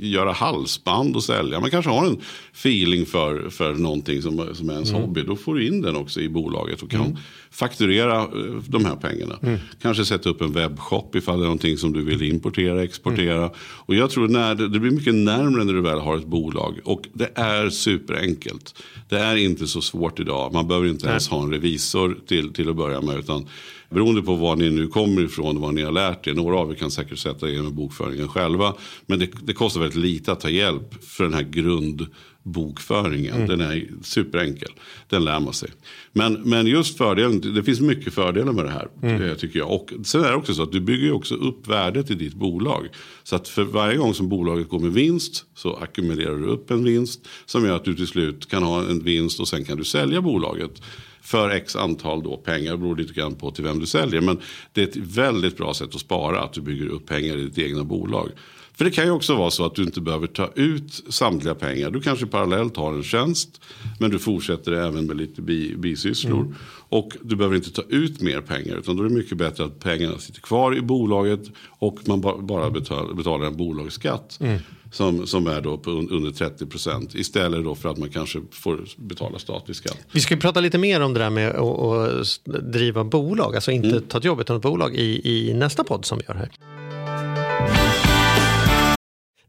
göra 0.00 0.32
halsband 0.32 1.16
och 1.16 1.24
sälja. 1.24 1.60
Man 1.60 1.70
kanske 1.70 1.90
har 1.90 2.06
en 2.06 2.20
feeling 2.52 3.06
för, 3.06 3.50
för 3.50 3.74
någonting 3.74 4.22
som, 4.22 4.54
som 4.54 4.68
är 4.68 4.72
ens 4.72 4.90
mm. 4.90 5.02
hobby. 5.02 5.22
Då 5.22 5.36
får 5.36 5.54
du 5.54 5.66
in 5.66 5.82
den 5.82 5.96
också 5.96 6.20
i 6.20 6.28
bolaget 6.28 6.82
och 6.82 6.90
kan 6.90 7.00
mm. 7.00 7.16
fakturera 7.50 8.20
eh, 8.20 8.28
de 8.66 8.84
här 8.84 8.96
pengarna. 8.96 9.38
Mm. 9.42 9.58
Kanske 9.82 10.04
sätta 10.04 10.30
upp 10.30 10.40
en 10.40 10.52
webbshop 10.52 11.14
ifall 11.14 11.38
det 11.38 11.42
är 11.42 11.44
någonting 11.44 11.76
som 11.76 11.92
du 11.92 12.04
vill 12.04 12.22
importera, 12.22 12.82
exportera. 12.82 13.38
Mm. 13.38 13.50
Och 13.60 13.94
jag 13.94 14.10
tror 14.10 14.28
när 14.28 14.54
det, 14.54 14.68
det 14.68 14.78
blir 14.78 14.90
mycket 14.90 15.14
närmare 15.14 15.64
när 15.64 15.72
du 15.72 15.80
väl 15.80 15.98
har 15.98 16.16
ett 16.16 16.26
bolag. 16.26 16.78
Och 16.84 17.02
det 17.12 17.30
är 17.34 17.70
superenkelt. 17.70 18.74
Det 19.08 19.18
är 19.18 19.36
inte 19.36 19.66
så 19.66 19.80
svårt 19.80 20.20
idag. 20.20 20.52
Man 20.52 20.68
behöver 20.68 20.88
inte 20.88 21.04
Nej. 21.04 21.10
ens 21.10 21.28
ha 21.28 21.42
en 21.42 21.52
revisor 21.52 22.18
till, 22.26 22.52
till 22.52 22.68
att 22.68 22.76
börja 22.76 23.00
med. 23.00 23.18
Utan 23.18 23.46
Beroende 23.90 24.22
på 24.22 24.34
var 24.34 24.56
ni 24.56 24.70
nu 24.70 24.86
kommer 24.86 25.22
ifrån 25.22 25.56
och 25.56 25.62
vad 25.62 25.74
ni 25.74 25.82
har 25.82 25.92
lärt 25.92 26.26
er. 26.26 26.34
Några 26.34 26.56
av 26.56 26.70
er 26.70 26.74
kan 26.74 26.90
säkert 26.90 27.18
sätta 27.18 27.50
er 27.50 27.62
med 27.62 27.72
bokföringen 27.72 28.28
själva. 28.28 28.74
Men 29.06 29.18
det, 29.18 29.30
det 29.42 29.52
kostar 29.52 29.80
väldigt 29.80 29.98
lite 29.98 30.32
att 30.32 30.40
ta 30.40 30.48
hjälp 30.48 31.04
för 31.04 31.24
den 31.24 31.34
här 31.34 31.42
grundbokföringen. 31.42 33.34
Mm. 33.34 33.48
Den 33.48 33.60
är 33.60 33.88
superenkel. 34.02 34.68
Den 35.08 35.24
lär 35.24 35.40
man 35.40 35.52
sig. 35.52 35.70
Men, 36.12 36.32
men 36.32 36.66
just 36.66 36.98
fördelen, 36.98 37.54
det 37.54 37.62
finns 37.62 37.80
mycket 37.80 38.14
fördelar 38.14 38.52
med 38.52 38.64
det 38.64 38.70
här. 38.70 38.88
Mm. 39.02 39.22
Eh, 39.22 39.34
tycker 39.34 39.58
jag. 39.58 39.70
Och 39.70 39.92
sen 40.04 40.24
är 40.24 40.30
det 40.30 40.36
också 40.36 40.54
så 40.54 40.62
att 40.62 40.72
du 40.72 40.80
bygger 40.80 41.12
också 41.12 41.34
upp 41.34 41.68
värdet 41.68 42.10
i 42.10 42.14
ditt 42.14 42.34
bolag. 42.34 42.88
Så 43.22 43.36
att 43.36 43.48
för 43.48 43.64
varje 43.64 43.96
gång 43.96 44.14
som 44.14 44.28
bolaget 44.28 44.68
går 44.68 44.80
med 44.80 44.92
vinst 44.92 45.44
så 45.54 45.76
ackumulerar 45.76 46.38
du 46.38 46.46
upp 46.46 46.70
en 46.70 46.84
vinst. 46.84 47.28
Som 47.46 47.64
gör 47.64 47.76
att 47.76 47.84
du 47.84 47.94
till 47.94 48.06
slut 48.06 48.48
kan 48.48 48.62
ha 48.62 48.80
en 48.80 49.04
vinst 49.04 49.40
och 49.40 49.48
sen 49.48 49.64
kan 49.64 49.76
du 49.76 49.84
sälja 49.84 50.22
bolaget 50.22 50.82
för 51.28 51.50
x 51.50 51.76
antal 51.76 52.22
då 52.22 52.36
pengar. 52.36 52.72
Det 52.72 52.78
beror 52.78 52.96
lite 52.96 53.12
grann 53.12 53.34
på 53.34 53.50
till 53.50 53.64
vem 53.64 53.78
du 53.78 53.86
säljer. 53.86 54.20
Men 54.20 54.38
det 54.72 54.82
är 54.82 54.86
ett 54.86 54.96
väldigt 54.96 55.56
bra 55.56 55.74
sätt 55.74 55.94
att 55.94 56.00
spara. 56.00 56.40
Att 56.40 56.52
du 56.52 56.60
bygger 56.60 56.88
upp 56.88 57.06
pengar 57.06 57.36
i 57.36 57.44
ditt 57.44 57.58
egna 57.58 57.84
bolag. 57.84 58.30
För 58.74 58.84
det 58.84 58.90
kan 58.90 59.04
ju 59.04 59.10
också 59.10 59.34
vara 59.34 59.50
så 59.50 59.64
att 59.64 59.74
du 59.74 59.82
inte 59.82 60.00
behöver 60.00 60.26
ta 60.26 60.50
ut 60.54 61.04
samtliga 61.08 61.54
pengar. 61.54 61.90
Du 61.90 62.00
kanske 62.00 62.26
parallellt 62.26 62.76
har 62.76 62.94
en 62.94 63.02
tjänst. 63.02 63.60
Men 64.00 64.10
du 64.10 64.18
fortsätter 64.18 64.72
även 64.72 65.06
med 65.06 65.16
lite 65.16 65.42
bi, 65.42 65.74
bisysslor. 65.76 66.40
Mm. 66.40 66.54
Och 66.88 67.16
du 67.22 67.36
behöver 67.36 67.56
inte 67.56 67.70
ta 67.70 67.82
ut 67.88 68.20
mer 68.20 68.40
pengar. 68.40 68.76
Utan 68.76 68.96
då 68.96 69.02
är 69.02 69.08
det 69.08 69.14
mycket 69.14 69.38
bättre 69.38 69.64
att 69.64 69.80
pengarna 69.80 70.18
sitter 70.18 70.40
kvar 70.40 70.76
i 70.76 70.80
bolaget. 70.80 71.40
Och 71.68 71.98
man 72.04 72.20
bara 72.46 72.70
betalar, 72.70 73.14
betalar 73.14 73.46
en 73.46 73.56
bolagsskatt. 73.56 74.38
Mm. 74.40 74.58
Som, 74.90 75.26
som 75.26 75.46
är 75.46 75.60
då 75.60 75.78
på 75.78 75.90
under 75.90 76.30
30 76.30 76.66
procent. 76.66 77.14
Istället 77.14 77.64
då 77.64 77.74
för 77.74 77.88
att 77.88 77.98
man 77.98 78.08
kanske 78.08 78.40
får 78.50 78.80
betala 78.96 79.38
statlig 79.38 79.76
skatt. 79.76 79.98
Vi 80.12 80.20
ska 80.20 80.36
prata 80.36 80.60
lite 80.60 80.78
mer 80.78 81.00
om 81.00 81.14
det 81.14 81.20
där 81.20 81.30
med 81.30 81.56
att, 81.56 82.72
driva 82.72 83.04
bolag. 83.04 83.54
Alltså 83.54 83.70
inte 83.70 83.88
mm. 83.88 84.02
ta 84.02 84.18
ett 84.18 84.24
jobb 84.24 84.40
utan 84.40 84.56
ett 84.56 84.62
bolag 84.62 84.94
i, 84.94 85.48
i 85.50 85.54
nästa 85.54 85.84
podd 85.84 86.04
som 86.04 86.18
vi 86.18 86.24
gör 86.28 86.34
här. 86.34 86.50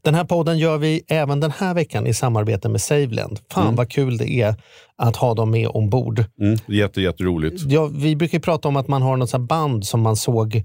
Den 0.02 0.14
här 0.14 0.24
podden 0.24 0.58
gör 0.58 0.78
vi 0.78 1.02
även 1.08 1.40
den 1.40 1.50
här 1.50 1.74
veckan 1.74 2.06
i 2.06 2.14
samarbete 2.14 2.68
med 2.68 2.80
SaveLend. 2.80 3.38
Fan 3.52 3.62
mm. 3.62 3.76
vad 3.76 3.90
kul 3.90 4.16
det 4.16 4.30
är 4.30 4.54
att 4.96 5.16
ha 5.16 5.34
dem 5.34 5.50
med 5.50 5.68
ombord. 5.68 6.24
Mm. 6.40 6.58
Jätte, 6.66 7.00
jätteroligt. 7.00 7.62
Ja, 7.66 7.86
vi 7.86 8.16
brukar 8.16 8.38
prata 8.38 8.68
om 8.68 8.76
att 8.76 8.88
man 8.88 9.02
har 9.02 9.16
något 9.16 9.40
band 9.40 9.86
som 9.86 10.00
man 10.00 10.16
såg 10.16 10.64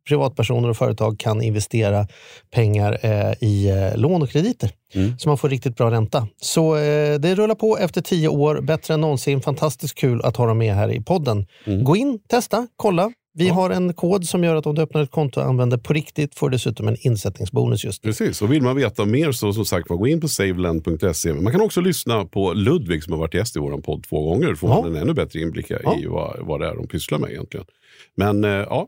privatpersoner 0.07 0.69
och 0.69 0.77
företag 0.77 1.19
kan 1.19 1.41
investera 1.41 2.07
pengar 2.53 2.97
eh, 3.01 3.33
i 3.49 3.69
eh, 3.69 3.97
lån 3.99 4.21
och 4.21 4.29
krediter. 4.29 4.71
Så 5.17 5.29
man 5.29 5.37
får 5.37 5.49
riktigt 5.49 5.75
bra 5.77 5.91
ränta. 5.91 6.27
Så 6.41 6.75
eh, 6.75 7.19
det 7.19 7.35
rullar 7.35 7.55
på 7.55 7.77
efter 7.77 8.01
tio 8.01 8.27
år, 8.27 8.61
bättre 8.61 8.93
än 8.93 9.01
någonsin. 9.01 9.41
Fantastiskt 9.41 9.95
kul 9.95 10.21
att 10.21 10.37
ha 10.37 10.45
dem 10.45 10.57
med 10.57 10.75
här 10.75 10.91
i 10.91 11.01
podden. 11.01 11.45
Gå 11.83 11.95
in, 11.95 12.19
testa, 12.29 12.67
kolla. 12.75 13.11
Vi 13.33 13.49
har 13.49 13.69
en 13.69 13.93
kod 13.93 14.25
som 14.27 14.43
gör 14.43 14.55
att 14.55 14.65
om 14.65 14.75
du 14.75 14.81
öppnar 14.81 15.03
ett 15.03 15.11
konto 15.11 15.39
och 15.39 15.45
använder 15.45 15.77
på 15.77 15.93
riktigt 15.93 16.35
får 16.35 16.49
du 16.49 16.55
dessutom 16.55 16.87
en 16.87 16.95
insättningsbonus 16.99 17.83
just. 17.85 18.01
Precis, 18.03 18.41
och 18.41 18.51
vill 18.53 18.61
man 18.63 18.75
veta 18.75 19.05
mer 19.05 19.31
så 19.31 19.53
som 19.53 19.65
sagt 19.65 19.87
gå 19.87 20.07
in 20.07 20.21
på 20.21 20.27
saveland.se. 20.27 21.33
Man 21.33 21.51
kan 21.51 21.61
också 21.61 21.81
lyssna 21.81 22.25
på 22.25 22.53
Ludvig 22.53 23.03
som 23.03 23.13
har 23.13 23.19
varit 23.19 23.33
gäst 23.33 23.55
i 23.55 23.59
vår 23.59 23.77
podd 23.81 24.03
två 24.09 24.29
gånger. 24.29 24.47
Då 24.49 24.55
får 24.55 24.69
Ja. 24.69 24.81
man 24.81 24.95
en 24.95 25.01
ännu 25.01 25.13
bättre 25.13 25.39
inblick 25.39 25.71
i 25.71 25.77
Ja. 25.83 25.95
vad, 26.09 26.37
vad 26.39 26.59
det 26.59 26.67
är 26.67 26.75
de 26.75 26.87
pysslar 26.87 27.19
med 27.19 27.29
egentligen. 27.31 27.65
Men 28.15 28.43
eh, 28.43 28.49
ja, 28.49 28.87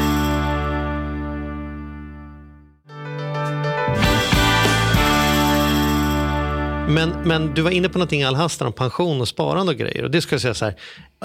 Men, 6.93 7.09
men 7.09 7.53
du 7.53 7.61
var 7.61 7.71
inne 7.71 7.89
på 7.89 7.97
någonting 7.97 8.21
i 8.21 8.25
all 8.25 8.35
hast 8.35 8.61
om 8.61 8.73
pension 8.73 9.21
och 9.21 9.27
sparande 9.27 9.71
och 9.71 9.77
grejer. 9.77 10.03
Och 10.03 10.11
det 10.11 10.21
ska 10.21 10.33
jag 10.33 10.41
säga 10.41 10.53
så 10.53 10.65
här, 10.65 10.75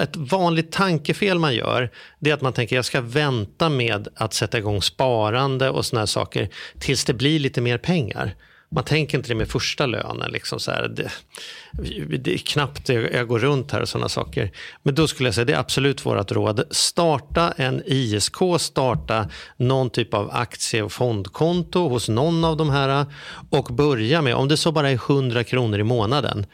ett 0.01 0.17
vanligt 0.17 0.73
tankefel 0.73 1.39
man 1.39 1.55
gör 1.55 1.91
det 2.19 2.31
är 2.31 2.35
att 2.35 2.41
man 2.41 2.53
tänker 2.53 2.77
jag 2.77 2.85
ska 2.85 3.01
vänta 3.01 3.69
med 3.69 4.09
att 4.15 4.35
sätta 4.35 4.59
igång 4.59 4.83
sparande 4.83 5.71
och 5.71 5.87
såna 5.87 6.01
här 6.01 6.07
saker 6.07 6.49
tills 6.79 7.05
det 7.05 7.15
blir 7.15 7.39
lite 7.39 7.61
mer 7.61 7.79
pengar. 7.79 8.35
Man 8.69 8.85
tänker 8.85 9.19
inte 9.19 9.29
det 9.29 9.35
med 9.35 9.49
första 9.49 9.87
lönen. 9.87 10.31
Liksom 10.33 10.61
så 10.61 10.71
här, 10.71 10.89
det, 10.89 11.11
det 12.19 12.35
är 12.35 12.39
knappt 12.39 12.89
jag, 12.89 13.13
jag 13.13 13.29
går 13.29 13.39
runt 13.39 13.73
här 13.73 13.81
och 13.81 13.89
sådana 13.89 14.09
saker. 14.09 14.51
Men 14.83 14.95
då 14.95 15.09
skulle 15.09 15.27
jag 15.27 15.35
säga 15.35 15.45
det 15.45 15.53
är 15.53 15.59
absolut 15.59 16.07
vårt 16.07 16.33
råd. 16.33 16.65
Starta 16.71 17.53
en 17.57 17.83
ISK, 17.87 18.37
starta 18.59 19.29
någon 19.57 19.91
typ 19.91 20.15
av 20.15 20.31
aktie 20.33 20.83
och 20.83 20.93
fondkonto 20.93 21.89
hos 21.89 22.09
någon 22.09 22.45
av 22.45 22.57
de 22.57 22.71
här 22.71 23.07
och 23.51 23.65
börja 23.65 24.23
med, 24.23 24.35
om 24.35 24.49
det 24.49 24.57
så 24.57 24.73
bara 24.73 24.91
är 24.91 24.95
100 24.95 25.45
kronor 25.45 25.79
i 25.79 25.85
månaden. 25.85 26.47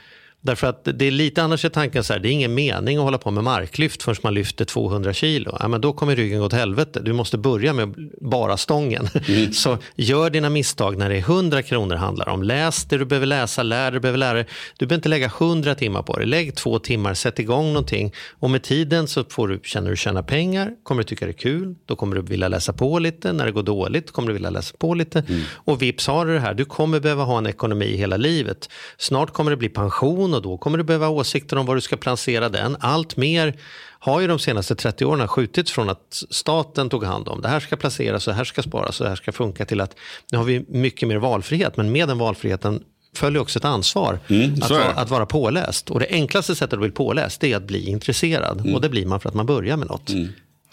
Därför 0.44 0.66
att 0.66 0.84
det 0.84 1.04
är 1.04 1.10
lite 1.10 1.42
annars 1.42 1.64
är 1.64 1.68
tanken 1.68 2.04
så 2.04 2.12
här, 2.12 2.20
det 2.20 2.28
är 2.28 2.32
ingen 2.32 2.54
mening 2.54 2.98
att 2.98 3.04
hålla 3.04 3.18
på 3.18 3.30
med 3.30 3.44
marklyft 3.44 4.02
förrän 4.02 4.16
man 4.22 4.34
lyfter 4.34 4.64
200 4.64 5.12
kilo. 5.12 5.56
Ja, 5.60 5.68
men 5.68 5.80
då 5.80 5.92
kommer 5.92 6.16
ryggen 6.16 6.38
gå 6.38 6.44
åt 6.44 6.52
helvete. 6.52 7.00
Du 7.00 7.12
måste 7.12 7.38
börja 7.38 7.72
med 7.72 7.94
bara 8.20 8.56
stången. 8.56 9.08
Så 9.52 9.78
gör 9.96 10.30
dina 10.30 10.50
misstag 10.50 10.98
när 10.98 11.08
det 11.10 11.16
är 11.16 11.20
100 11.20 11.62
kronor 11.62 11.96
handlar 11.96 12.28
om. 12.28 12.42
Läs 12.42 12.84
det 12.84 12.98
du 12.98 13.04
behöver 13.04 13.26
läsa, 13.26 13.62
lär 13.62 13.90
det 13.90 13.96
du 13.96 14.00
behöver 14.00 14.18
lära 14.18 14.34
dig. 14.34 14.46
Du 14.78 14.86
behöver 14.86 14.98
inte 14.98 15.08
lägga 15.08 15.26
100 15.26 15.74
timmar 15.74 16.02
på 16.02 16.18
det. 16.18 16.24
Lägg 16.24 16.54
två 16.54 16.78
timmar, 16.78 17.14
sätt 17.14 17.38
igång 17.38 17.66
någonting. 17.66 18.12
Och 18.30 18.50
med 18.50 18.62
tiden 18.62 19.08
så 19.08 19.24
får 19.24 19.48
du, 19.48 19.60
känner 19.64 19.90
du 19.90 19.96
tjäna 19.96 20.22
pengar, 20.22 20.70
kommer 20.82 21.02
du 21.02 21.08
tycka 21.08 21.24
det 21.26 21.30
är 21.30 21.32
kul. 21.32 21.74
Då 21.86 21.96
kommer 21.96 22.16
du 22.16 22.22
vilja 22.22 22.48
läsa 22.48 22.72
på 22.72 22.98
lite. 22.98 23.32
När 23.32 23.46
det 23.46 23.52
går 23.52 23.62
dåligt 23.62 24.10
kommer 24.10 24.28
du 24.28 24.34
vilja 24.34 24.50
läsa 24.50 24.76
på 24.78 24.94
lite. 24.94 25.24
Och 25.54 25.82
vips 25.82 26.06
har 26.06 26.26
du 26.26 26.32
det 26.34 26.40
här. 26.40 26.54
Du 26.54 26.64
kommer 26.64 27.00
behöva 27.00 27.24
ha 27.24 27.38
en 27.38 27.46
ekonomi 27.46 27.96
hela 27.96 28.16
livet. 28.16 28.68
Snart 28.98 29.32
kommer 29.32 29.50
det 29.50 29.56
bli 29.56 29.68
pension 29.68 30.31
och 30.34 30.42
då 30.42 30.58
kommer 30.58 30.78
du 30.78 30.84
behöva 30.84 31.08
åsikter 31.08 31.56
om 31.56 31.66
var 31.66 31.74
du 31.74 31.80
ska 31.80 31.96
placera 31.96 32.48
den. 32.48 32.76
Allt 32.80 33.16
mer 33.16 33.56
har 33.98 34.20
ju 34.20 34.26
de 34.26 34.38
senaste 34.38 34.74
30 34.74 35.04
åren 35.04 35.28
skjutits 35.28 35.72
från 35.72 35.90
att 35.90 36.22
staten 36.30 36.88
tog 36.88 37.04
hand 37.04 37.28
om 37.28 37.40
det 37.40 37.48
här 37.48 37.60
ska 37.60 37.76
placeras, 37.76 38.24
så 38.24 38.30
här 38.30 38.44
ska 38.44 38.62
sparas, 38.62 38.96
så 38.96 39.04
här 39.04 39.16
ska 39.16 39.32
funka 39.32 39.64
till 39.64 39.80
att 39.80 39.96
nu 40.30 40.38
har 40.38 40.44
vi 40.44 40.64
mycket 40.68 41.08
mer 41.08 41.16
valfrihet. 41.16 41.76
Men 41.76 41.92
med 41.92 42.08
den 42.08 42.18
valfriheten 42.18 42.82
följer 43.16 43.42
också 43.42 43.58
ett 43.58 43.64
ansvar 43.64 44.14
att, 44.24 44.30
är 44.30 44.48
det. 44.48 44.68
vara, 44.70 44.84
att 44.84 45.10
vara 45.10 45.26
påläst. 45.26 45.90
Och 45.90 46.00
det 46.00 46.06
enklaste 46.10 46.54
sättet 46.54 46.72
att 46.72 46.80
bli 46.80 46.90
påläst 46.90 47.40
det 47.40 47.52
är 47.52 47.56
att 47.56 47.66
bli 47.66 47.88
intresserad. 47.88 48.74
Och 48.74 48.80
det 48.80 48.88
blir 48.88 49.06
man 49.06 49.20
för 49.20 49.28
att 49.28 49.34
man 49.34 49.46
börjar 49.46 49.76
med 49.76 49.88
något. 49.88 50.10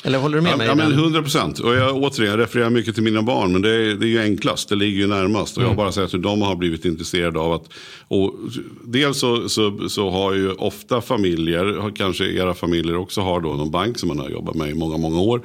Eller 0.04 0.20
håller 0.20 0.36
du 0.38 0.42
med 0.42 0.52
Ja, 0.52 0.58
mig? 0.58 0.68
ja, 0.68 0.76
men 0.76 0.90
den? 0.90 1.00
100 1.00 1.22
procent. 1.22 1.60
Och 1.60 1.76
jag, 1.76 1.96
återigen, 1.96 2.38
refererar 2.38 2.70
mycket 2.70 2.94
till 2.96 3.04
mina 3.04 3.22
barn. 3.22 3.52
Men 3.52 3.62
det 3.62 3.70
är, 3.70 3.96
det 3.96 4.06
är 4.06 4.10
ju 4.10 4.22
enklast. 4.22 4.70
Det 4.70 4.76
ligger 4.76 5.00
ju 5.02 5.08
närmast. 5.08 5.58
Och 5.58 5.64
jag 5.64 5.68
har 5.68 5.76
bara 5.76 5.92
sett 5.92 6.14
hur 6.14 6.20
de 6.20 6.42
har 6.42 6.56
blivit 6.56 6.86
intresserade 6.86 7.40
av 7.40 7.54
att. 7.54 7.70
Och 8.08 8.36
dels 8.84 9.20
så, 9.20 9.50
så, 9.50 9.90
så 9.90 10.10
har 10.10 10.34
ju 10.34 10.52
ofta 10.52 11.02
familjer, 11.02 11.92
kanske 11.96 12.26
era 12.26 12.54
familjer 12.54 12.96
också 12.96 13.22
har 13.22 13.42
då 13.42 13.50
någon 13.54 13.72
bank 13.72 14.00
som 14.00 14.08
man 14.08 14.20
har 14.20 14.30
jobbat 14.30 14.56
med 14.56 14.70
i 14.70 14.74
många, 14.74 14.98
många 14.98 15.20
år. 15.20 15.42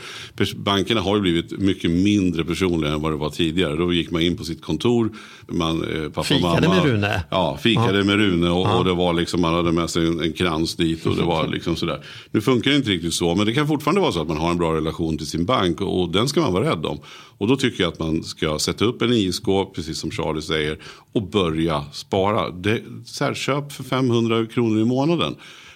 Bankerna 0.56 1.00
har 1.00 1.16
ju 1.16 1.22
blivit 1.22 1.58
mycket 1.58 1.90
mindre 1.90 2.44
personliga 2.44 2.92
än 2.92 3.00
vad 3.02 3.12
det 3.12 3.16
var 3.16 3.30
tidigare. 3.30 3.76
Då 3.76 3.92
gick 3.92 4.10
man 4.10 4.22
in 4.22 4.36
på 4.36 4.44
sitt 4.44 4.62
kontor. 4.62 5.10
Man, 5.48 5.82
eh, 5.82 6.02
pappa 6.04 6.22
Fikade 6.22 6.68
mamma, 6.68 6.82
med 6.84 6.92
Rune. 6.92 7.22
Ja, 7.30 7.58
fikade 7.62 8.04
med 8.04 8.16
Rune 8.16 8.50
och, 8.50 8.78
och 8.78 8.84
det 8.84 8.92
var 8.94 9.12
liksom, 9.12 9.40
man 9.40 9.54
hade 9.54 9.72
med 9.72 9.90
sig 9.90 10.06
en, 10.06 10.20
en 10.20 10.32
krans 10.32 10.76
dit 10.76 11.06
och 11.06 11.16
det 11.16 11.22
var 11.22 11.48
liksom 11.52 11.76
sådär. 11.76 12.00
Nu 12.30 12.40
funkar 12.40 12.70
det 12.70 12.76
inte 12.76 12.90
riktigt 12.90 13.14
så, 13.14 13.34
men 13.34 13.46
det 13.46 13.52
kan 13.54 13.68
fortfarande 13.68 14.00
vara 14.00 14.12
så 14.12 14.22
att 14.22 14.28
man 14.28 14.36
har 14.36 14.43
har 14.44 14.50
en 14.50 14.58
bra 14.58 14.74
relation 14.74 15.18
till 15.18 15.26
sin 15.26 15.44
bank 15.44 15.80
och, 15.80 16.00
och 16.00 16.08
den 16.08 16.28
ska 16.28 16.40
man 16.40 16.52
vara 16.52 16.70
rädd 16.70 16.86
om. 16.86 16.98
Och 17.38 17.48
då 17.48 17.56
tycker 17.56 17.82
jag 17.82 17.92
att 17.92 17.98
man 17.98 18.22
ska 18.22 18.58
sätta 18.58 18.84
upp 18.84 19.02
en 19.02 19.12
ISK, 19.12 19.46
precis 19.74 19.98
som 19.98 20.10
Charlie 20.10 20.42
säger, 20.42 20.78
och 21.12 21.22
börja 21.22 21.84
spara. 21.92 22.50
Det, 22.50 22.82
så 23.04 23.24
här, 23.24 23.34
köp 23.34 23.72
för 23.72 23.84
500 23.84 24.46
kronor 24.46 24.80
i 24.80 24.84
månaden. 24.84 25.34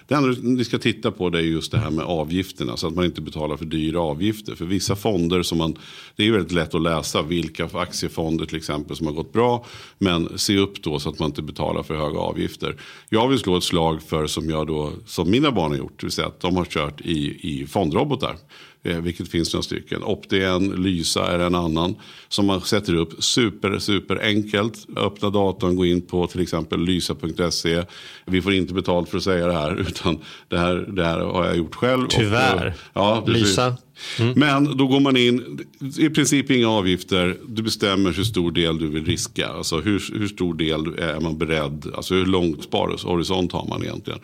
Det 0.09 0.15
enda 0.15 0.35
ni 0.41 0.65
ska 0.65 0.77
titta 0.77 1.11
på 1.11 1.29
det 1.29 1.37
är 1.37 1.41
just 1.41 1.71
det 1.71 1.77
här 1.77 1.89
med 1.89 2.05
avgifterna. 2.05 2.77
Så 2.77 2.87
att 2.87 2.95
man 2.95 3.05
inte 3.05 3.21
betalar 3.21 3.57
för 3.57 3.65
dyra 3.65 4.01
avgifter. 4.01 4.55
För 4.55 4.65
vissa 4.65 4.95
fonder 4.95 5.43
som 5.43 5.57
man, 5.57 5.75
det 6.15 6.27
är 6.27 6.31
väldigt 6.31 6.51
lätt 6.51 6.75
att 6.75 6.81
läsa 6.81 7.21
vilka 7.21 7.69
aktiefonder 7.73 8.45
till 8.45 8.57
exempel 8.57 8.95
som 8.95 9.07
har 9.07 9.13
gått 9.13 9.33
bra. 9.33 9.65
Men 9.97 10.37
se 10.37 10.57
upp 10.57 10.83
då 10.83 10.99
så 10.99 11.09
att 11.09 11.19
man 11.19 11.29
inte 11.29 11.41
betalar 11.41 11.83
för 11.83 11.95
höga 11.95 12.19
avgifter. 12.19 12.75
Jag 13.09 13.27
vill 13.27 13.39
slå 13.39 13.57
ett 13.57 13.63
slag 13.63 14.01
för 14.01 14.27
som 14.27 14.49
jag 14.49 14.67
då, 14.67 14.91
som 15.05 15.31
mina 15.31 15.51
barn 15.51 15.71
har 15.71 15.77
gjort. 15.77 15.99
Det 15.99 16.05
vill 16.05 16.11
säga 16.11 16.27
att 16.27 16.39
de 16.39 16.55
har 16.55 16.65
kört 16.65 17.01
i, 17.01 17.39
i 17.61 17.67
fondrobotar. 17.67 18.37
Eh, 18.83 18.97
vilket 18.97 19.27
finns 19.31 19.53
några 19.53 19.63
stycken. 19.63 20.03
Optien, 20.03 20.67
Lysa 20.83 21.31
är 21.31 21.39
en 21.39 21.55
annan. 21.55 21.95
Som 22.27 22.45
man 22.45 22.61
sätter 22.61 22.93
upp 22.95 23.23
super, 23.23 23.79
super 23.79 24.19
enkelt. 24.25 24.87
Öppna 24.97 25.29
datorn, 25.29 25.75
gå 25.75 25.85
in 25.85 26.01
på 26.01 26.27
till 26.27 26.41
exempel 26.41 26.79
lysa.se. 26.81 27.83
Vi 28.25 28.41
får 28.41 28.53
inte 28.53 28.73
betalt 28.73 29.09
för 29.09 29.17
att 29.17 29.23
säga 29.23 29.47
det 29.47 29.53
här. 29.53 29.75
Utan 29.89 30.19
det 30.47 30.57
här, 30.57 30.75
det 30.75 31.05
här 31.05 31.19
har 31.19 31.45
jag 31.45 31.57
gjort 31.57 31.75
själv. 31.75 32.03
Och- 32.03 32.09
Tyvärr. 32.11 32.73
ja, 32.93 33.23
precis. 33.25 33.43
Lysa. 33.43 33.77
Mm. 34.19 34.39
Men 34.39 34.77
då 34.77 34.87
går 34.87 34.99
man 34.99 35.17
in, 35.17 35.59
i 35.99 36.09
princip 36.09 36.51
inga 36.51 36.69
avgifter. 36.69 37.37
Du 37.47 37.63
bestämmer 37.63 38.11
hur 38.11 38.23
stor 38.23 38.51
del 38.51 38.77
du 38.79 38.87
vill 38.87 39.05
riska. 39.05 39.47
Alltså 39.47 39.79
hur, 39.79 40.19
hur 40.19 40.27
stor 40.27 40.53
del 40.53 40.99
är 40.99 41.19
man 41.19 41.37
beredd, 41.37 41.91
alltså 41.95 42.15
hur 42.15 42.25
långt 42.25 42.63
sparhorisont 42.63 43.51
har 43.51 43.65
man 43.65 43.83
egentligen. 43.83 44.19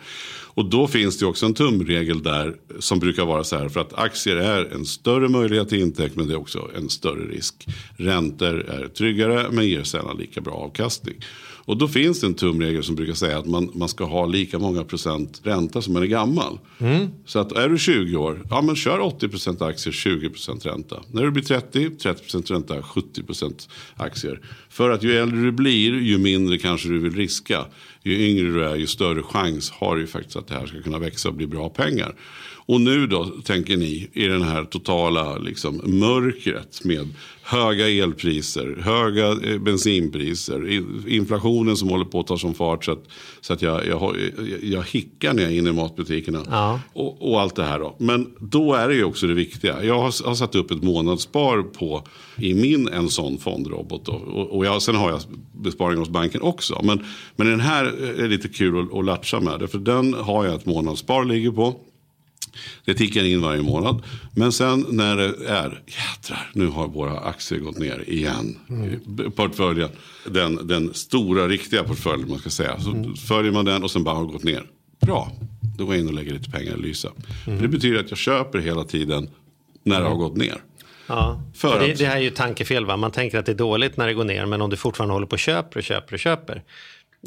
Och 0.56 0.64
då 0.64 0.86
finns 0.86 1.18
det 1.18 1.26
också 1.26 1.46
en 1.46 1.54
tumregel 1.54 2.22
där 2.22 2.54
som 2.78 2.98
brukar 2.98 3.24
vara 3.24 3.44
så 3.44 3.56
här. 3.56 3.68
För 3.68 3.80
att 3.80 3.94
aktier 3.94 4.36
är 4.36 4.64
en 4.74 4.86
större 4.86 5.28
möjlighet 5.28 5.68
till 5.68 5.80
intäkt 5.80 6.16
men 6.16 6.26
det 6.26 6.32
är 6.32 6.38
också 6.38 6.70
en 6.76 6.88
större 6.88 7.24
risk. 7.24 7.54
Räntor 7.96 8.60
är 8.60 8.88
tryggare 8.88 9.46
men 9.50 9.68
ger 9.68 9.82
sällan 9.82 10.16
lika 10.16 10.40
bra 10.40 10.54
avkastning. 10.54 11.14
Och 11.66 11.76
då 11.76 11.88
finns 11.88 12.20
det 12.20 12.26
en 12.26 12.34
tumregel 12.34 12.84
som 12.84 12.94
brukar 12.94 13.14
säga 13.14 13.38
att 13.38 13.46
man, 13.46 13.70
man 13.74 13.88
ska 13.88 14.04
ha 14.04 14.26
lika 14.26 14.58
många 14.58 14.84
procent 14.84 15.40
ränta 15.42 15.82
som 15.82 15.92
man 15.92 16.02
är 16.02 16.06
gammal. 16.06 16.58
Så 17.26 17.38
att 17.38 17.52
är 17.52 17.68
du 17.68 17.78
20 17.78 18.16
år, 18.16 18.42
ja 18.50 18.62
men 18.62 18.76
kör 18.76 18.98
80% 18.98 19.68
aktier, 19.68 19.92
20% 19.92 20.64
ränta. 20.64 21.02
När 21.10 21.22
du 21.22 21.30
blir 21.30 21.42
30, 21.42 21.88
30% 21.88 22.52
ränta, 22.52 22.80
70% 22.80 23.68
aktier. 23.96 24.40
För 24.68 24.90
att 24.90 25.02
ju 25.02 25.16
äldre 25.16 25.40
du 25.40 25.52
blir, 25.52 26.00
ju 26.00 26.18
mindre 26.18 26.58
kanske 26.58 26.88
du 26.88 26.98
vill 26.98 27.14
riska. 27.14 27.64
Ju 28.02 28.28
yngre 28.28 28.46
du 28.46 28.64
är, 28.64 28.76
ju 28.76 28.86
större 28.86 29.22
chans 29.22 29.70
har 29.70 29.96
du 29.96 30.06
faktiskt 30.06 30.36
att 30.36 30.46
det 30.46 30.54
här 30.54 30.66
ska 30.66 30.82
kunna 30.82 30.98
växa 30.98 31.28
och 31.28 31.34
bli 31.34 31.46
bra 31.46 31.68
pengar. 31.68 32.14
Och 32.68 32.80
nu 32.80 33.06
då, 33.06 33.24
tänker 33.24 33.76
ni, 33.76 34.08
i 34.12 34.26
den 34.26 34.42
här 34.42 34.64
totala 34.64 35.38
liksom, 35.38 35.80
mörkret 35.84 36.84
med 36.84 37.08
höga 37.42 37.88
elpriser, 37.88 38.76
höga 38.80 39.50
eh, 39.50 39.58
bensinpriser, 39.58 40.84
inflationen 41.08 41.76
som 41.76 41.88
håller 41.88 42.04
på 42.04 42.20
att 42.20 42.26
ta 42.26 42.38
som 42.38 42.54
fart 42.54 42.84
så 42.84 42.92
att, 42.92 43.04
så 43.40 43.52
att 43.52 43.62
jag, 43.62 43.86
jag, 43.86 44.16
jag, 44.38 44.64
jag 44.64 44.82
hickar 44.82 45.34
när 45.34 45.42
jag 45.42 45.52
är 45.52 45.56
inne 45.58 45.70
i 45.70 45.72
matbutikerna. 45.72 46.42
Ja. 46.50 46.80
Och, 46.92 47.30
och 47.30 47.40
allt 47.40 47.56
det 47.56 47.64
här 47.64 47.78
då. 47.78 47.96
Men 47.98 48.34
då 48.40 48.74
är 48.74 48.88
det 48.88 48.94
ju 48.94 49.04
också 49.04 49.26
det 49.26 49.34
viktiga. 49.34 49.84
Jag 49.84 49.94
har, 49.94 50.26
har 50.26 50.34
satt 50.34 50.54
upp 50.54 50.70
ett 50.70 50.82
månadsspar 50.82 51.62
på, 51.62 52.02
i 52.36 52.54
min 52.54 52.88
en 52.88 53.08
sån 53.08 53.38
fondrobot. 53.38 54.04
Då. 54.04 54.12
Och, 54.12 54.56
och 54.56 54.66
jag, 54.66 54.82
sen 54.82 54.94
har 54.94 55.10
jag 55.10 55.20
besparingar 55.52 56.00
hos 56.00 56.08
banken 56.08 56.42
också. 56.42 56.80
Men, 56.82 57.04
men 57.36 57.46
den 57.46 57.60
här 57.60 57.84
är 58.20 58.28
lite 58.28 58.48
kul 58.48 58.80
att, 58.80 58.98
att 58.98 59.04
latcha 59.04 59.40
med. 59.40 59.70
För 59.70 59.78
den 59.78 60.14
har 60.14 60.44
jag 60.44 60.54
ett 60.54 60.66
månadsspar 60.66 61.24
ligger 61.24 61.50
på. 61.50 61.80
Det 62.84 62.94
tickar 62.94 63.24
in 63.24 63.40
varje 63.40 63.62
månad. 63.62 64.02
Men 64.34 64.52
sen 64.52 64.86
när 64.90 65.16
det 65.16 65.24
är, 65.48 65.82
jädrar, 65.86 66.50
nu 66.52 66.66
har 66.66 66.88
våra 66.88 67.18
aktier 67.20 67.58
gått 67.58 67.78
ner 67.78 68.04
igen. 68.06 68.56
Mm. 68.70 69.00
Portföljen, 69.32 69.88
den, 70.26 70.66
den 70.66 70.94
stora 70.94 71.48
riktiga 71.48 71.84
portföljen 71.84 72.28
man 72.28 72.38
ska 72.38 72.50
säga. 72.50 72.80
Så 72.80 72.90
Mm. 72.90 73.14
följer 73.16 73.52
man 73.52 73.64
den 73.64 73.82
och 73.84 73.90
sen 73.90 74.04
bara 74.04 74.14
har 74.14 74.24
gått 74.24 74.44
ner. 74.44 74.62
Bra, 75.00 75.32
då 75.78 75.84
går 75.86 75.94
jag 75.94 76.00
in 76.02 76.08
och 76.08 76.14
lägger 76.14 76.32
lite 76.32 76.50
pengar 76.50 76.74
i 76.78 76.82
Lysa. 76.82 77.08
Mm. 77.46 77.62
Det 77.62 77.68
betyder 77.68 78.00
att 78.00 78.10
jag 78.10 78.18
köper 78.18 78.58
hela 78.58 78.84
tiden 78.84 79.30
när 79.82 80.00
det 80.00 80.06
har 80.08 80.16
gått 80.16 80.36
ner. 80.36 80.56
Ja. 81.06 81.42
För 81.54 81.80
det, 81.80 81.92
att- 81.92 81.98
det 81.98 82.06
här 82.06 82.16
är 82.16 82.20
ju 82.20 82.30
tankefel. 82.30 82.86
Va? 82.86 82.96
Man 82.96 83.10
tänker 83.10 83.38
att 83.38 83.46
det 83.46 83.52
är 83.52 83.56
dåligt 83.56 83.96
när 83.96 84.06
det 84.06 84.14
går 84.14 84.24
ner, 84.24 84.46
men 84.46 84.62
om 84.62 84.70
du 84.70 84.76
fortfarande 84.76 85.12
håller 85.14 85.26
på 85.26 85.32
och 85.32 85.38
köper 85.38 85.78
och 85.80 85.84
köper 85.84 86.14
och 86.14 86.18
köper. 86.20 86.62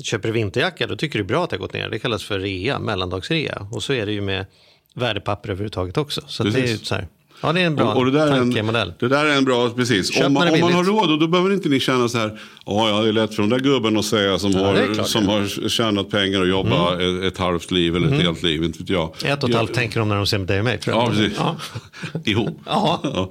Köper 0.03 0.27
du 0.27 0.33
vinterjacka, 0.33 0.87
då 0.87 0.95
tycker 0.95 1.19
du 1.19 1.25
bra 1.25 1.43
att 1.43 1.49
det 1.49 1.55
har 1.55 1.59
gått 1.61 1.73
ner. 1.73 1.89
Det 1.89 1.99
kallas 1.99 2.23
för 2.23 2.39
rea, 2.39 2.79
mellandagsrea. 2.79 3.67
Och 3.71 3.83
så 3.83 3.93
är 3.93 4.05
det 4.05 4.11
ju 4.11 4.21
med 4.21 4.45
värdepapper 4.93 5.49
överhuvudtaget 5.49 5.97
också. 5.97 6.21
Så 6.28 6.43
det 6.43 6.60
är 6.60 6.67
ju 6.67 6.78
så 6.78 6.95
här. 6.95 7.08
Ja, 7.41 7.54
det 7.54 7.62
är 7.62 7.65
en 7.65 7.75
bra 7.75 7.91
Och, 7.93 7.97
och 7.97 8.06
det, 8.06 8.12
där 8.12 8.28
är 8.28 8.38
tankemodell. 8.38 8.88
en, 8.88 8.93
det 8.99 9.08
där 9.08 9.25
är 9.25 9.38
en 9.38 9.45
bra, 9.45 9.69
precis. 9.69 10.13
Köp 10.13 10.25
Om 10.28 10.34
man, 10.34 10.47
om 10.54 10.60
man 10.60 10.73
har 10.73 10.84
råd, 10.84 11.12
och 11.12 11.19
då 11.19 11.28
behöver 11.28 11.54
inte 11.54 11.69
ni 11.69 11.80
känna 11.80 12.10
så 12.10 12.17
här, 12.17 12.39
ja 12.65 12.89
ja 12.89 13.02
det 13.02 13.08
är 13.10 13.13
lätt 13.13 13.36
för 13.36 13.43
de 13.43 13.49
där 13.49 13.60
gubben 13.60 13.97
att 13.97 14.06
säga 14.06 14.39
som, 14.39 14.52
är 14.56 14.63
har, 14.63 14.93
klart, 14.93 15.08
som 15.08 15.25
ja. 15.25 15.32
har 15.32 15.69
tjänat 15.69 16.10
pengar 16.10 16.41
och 16.41 16.47
jobbat 16.47 16.99
ett, 16.99 17.23
ett 17.23 17.38
halvt 17.38 17.71
liv 17.71 17.95
eller 17.95 18.08
ett 18.15 18.21
helt 18.21 18.43
liv, 18.43 18.63
inte 18.63 18.80
vet 18.80 18.89
jag. 18.89 19.04
Ett 19.25 19.43
och 19.43 19.49
ett 19.49 19.54
Jag- 19.54 19.58
halvt 19.58 19.73
tänker 19.73 19.99
de 19.99 20.10
när 20.10 20.15
de 20.15 20.25
ser 20.28 20.39
dig 20.39 20.60
och 20.60 20.65
mig. 20.65 20.80
Ja, 20.86 21.08
precis. 21.10 21.34
Ja. 21.38 21.56
Ihop. 22.25 22.60
Ja. 22.65 22.99
Ja. 23.04 23.30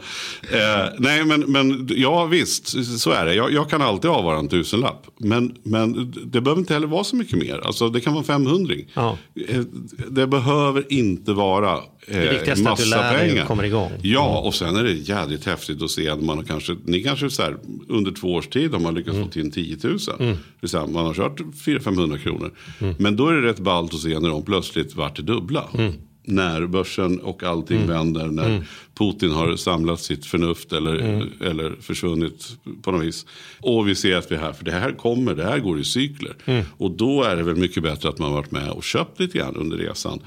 Eh, 0.59 0.89
nej, 0.99 1.25
men, 1.25 1.41
men 1.41 1.89
ja 1.97 2.25
visst, 2.25 2.99
så 3.01 3.11
är 3.11 3.25
det. 3.27 3.35
Jag, 3.35 3.53
jag 3.53 3.71
kan 3.71 3.83
alltid 3.83 4.11
avvara 4.11 4.39
en 4.39 4.49
tusenlapp. 4.49 5.07
Men, 5.19 5.55
men 5.63 6.15
det 6.27 6.41
behöver 6.41 6.61
inte 6.61 6.75
heller 6.75 6.87
vara 6.87 7.05
så 7.05 7.17
mycket 7.17 7.39
mer. 7.39 7.61
Alltså, 7.65 7.89
det 7.89 8.01
kan 8.01 8.15
vara 8.15 8.25
500. 8.25 8.75
Ja. 8.95 9.17
Eh, 9.49 9.61
Det 10.09 10.27
behöver 10.27 10.85
inte 10.93 11.33
vara 11.33 11.79
Det 12.11 12.31
viktigaste 12.31 12.49
är 12.51 12.53
att 12.53 12.79
du 12.79 12.85
massa 12.85 12.85
lär 12.85 13.13
dig 13.13 13.23
och 13.29 13.35
pengar. 13.35 13.47
kommer 13.47 13.65
igång. 13.65 13.93
Ja, 14.03 14.39
och 14.45 14.55
sen 14.55 14.77
är 14.77 14.85
det 14.85 14.93
jädrigt 14.93 15.47
häftigt 15.47 15.83
att 15.83 15.91
se 15.91 16.09
att 16.09 16.23
man 16.23 16.37
har 16.37 16.45
kanske, 16.45 16.77
ni 16.85 17.03
kanske 17.03 17.31
så 17.31 17.43
här, 17.43 17.57
under 17.89 18.13
två 18.13 18.35
års 18.35 18.47
tid 18.49 18.73
har 18.73 18.81
man 18.81 18.95
lyckats 18.95 19.15
Mm. 19.17 19.27
få 19.29 19.33
till 19.33 19.53
10 19.53 19.77
000. 19.83 19.99
Det 20.19 20.37
vill 20.61 20.71
säga, 20.71 20.87
man 20.87 21.07
har 21.07 21.15
kört 21.15 21.41
400-500 21.41 22.19
kronor. 22.19 22.53
Mm. 22.81 22.95
Men 22.99 23.17
då 23.17 23.29
är 23.29 23.33
det 23.35 23.49
rätt 23.49 23.59
ballt 23.61 23.95
att 23.95 24.01
se 24.01 24.19
när 24.21 24.29
de 24.29 24.43
plötsligt 24.45 24.95
vart 24.97 25.17
det 25.17 25.23
dubbla. 25.23 25.65
Mm. 25.75 25.93
När 26.31 26.67
börsen 26.67 27.19
och 27.21 27.43
allting 27.43 27.87
vänder, 27.87 28.27
när 28.27 28.63
Putin 28.99 29.31
har 29.31 29.57
samlat 29.57 30.01
sitt 30.01 30.27
förnuft 30.27 30.73
eller, 30.73 30.95
Mm. 30.99 31.29
eller 31.41 31.77
försvunnit 31.81 32.49
på 32.83 32.91
något 32.91 33.03
vis. 33.03 33.27
Och 33.61 33.89
vi 33.89 33.95
ser 33.95 34.17
att 34.17 34.31
vi 34.31 34.35
är 34.35 34.41
här, 34.41 34.53
för 34.53 34.65
det 34.65 34.71
här 34.73 34.93
kommer, 34.93 35.35
det 35.35 35.45
här 35.45 35.59
går 35.59 35.81
i 35.81 35.85
cykler. 35.85 36.37
Mm. 36.45 36.65
Och 36.77 36.91
då 36.91 37.23
är 37.23 37.37
det 37.37 37.43
väl 37.43 37.57
mycket 37.57 37.83
bättre 37.83 38.09
att 38.09 38.19
man 38.19 38.33
varit 38.33 38.51
med 38.51 38.71
och 38.71 38.85
köpt 38.85 39.21
lite 39.21 39.39
grann 39.39 39.57
under 39.57 39.77
resan. 39.77 40.21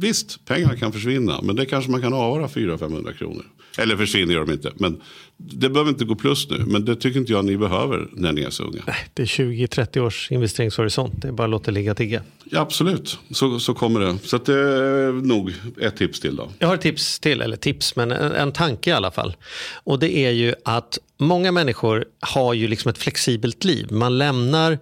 Visst, 0.00 0.44
pengarna 0.44 0.76
kan 0.76 0.92
försvinna, 0.92 1.40
men 1.42 1.56
det 1.56 1.66
kanske 1.66 1.90
man 1.90 2.02
kan 2.02 2.12
avvara 2.12 2.46
400-500 2.46 3.12
kronor. 3.12 3.44
Eller 3.78 3.96
försvinner 3.96 4.34
gör 4.34 4.44
de 4.44 4.52
inte, 4.52 4.72
men 4.74 5.00
det 5.36 5.70
behöver 5.70 5.90
inte 5.90 6.04
gå 6.04 6.14
plus 6.14 6.50
nu. 6.50 6.58
Men 6.66 6.84
det 6.84 6.96
tycker 6.96 7.20
inte 7.20 7.32
jag 7.32 7.44
ni 7.44 7.56
behöver 7.56 8.08
när 8.12 8.32
ni 8.32 8.42
är 8.42 8.50
så 8.50 8.62
unga. 8.62 8.82
Det 9.14 9.22
är 9.22 9.26
20-30 9.26 9.98
års 9.98 10.30
investeringshorisont. 10.30 11.22
Det 11.22 11.28
är 11.28 11.32
bara 11.32 11.44
att 11.44 11.50
låta 11.50 11.70
ligga 11.70 11.94
tigga. 11.94 12.22
Ja, 12.44 12.60
absolut, 12.60 13.18
så, 13.30 13.60
så 13.60 13.74
kommer 13.74 14.00
det. 14.00 14.18
Så 14.22 14.38
det 14.38 14.54
är 14.54 15.12
nog 15.12 15.54
ett 15.80 15.96
tips 15.96 16.20
till 16.20 16.36
då. 16.36 16.50
Jag 16.58 16.68
har 16.68 16.74
ett 16.74 16.80
tips 16.80 17.20
till, 17.20 17.40
eller 17.40 17.56
tips, 17.56 17.96
men 17.96 18.10
en, 18.10 18.32
en 18.32 18.52
tanke 18.52 18.90
i 18.90 18.92
alla 18.92 19.10
fall. 19.10 19.36
Och 19.74 19.98
det 19.98 20.16
är 20.16 20.30
ju 20.30 20.54
att 20.64 20.98
många 21.18 21.52
människor 21.52 22.04
har 22.20 22.54
ju 22.54 22.68
liksom 22.68 22.88
ett 22.88 22.98
flexibelt 22.98 23.64
liv. 23.64 23.86
Man 23.90 24.18
lämnar 24.18 24.78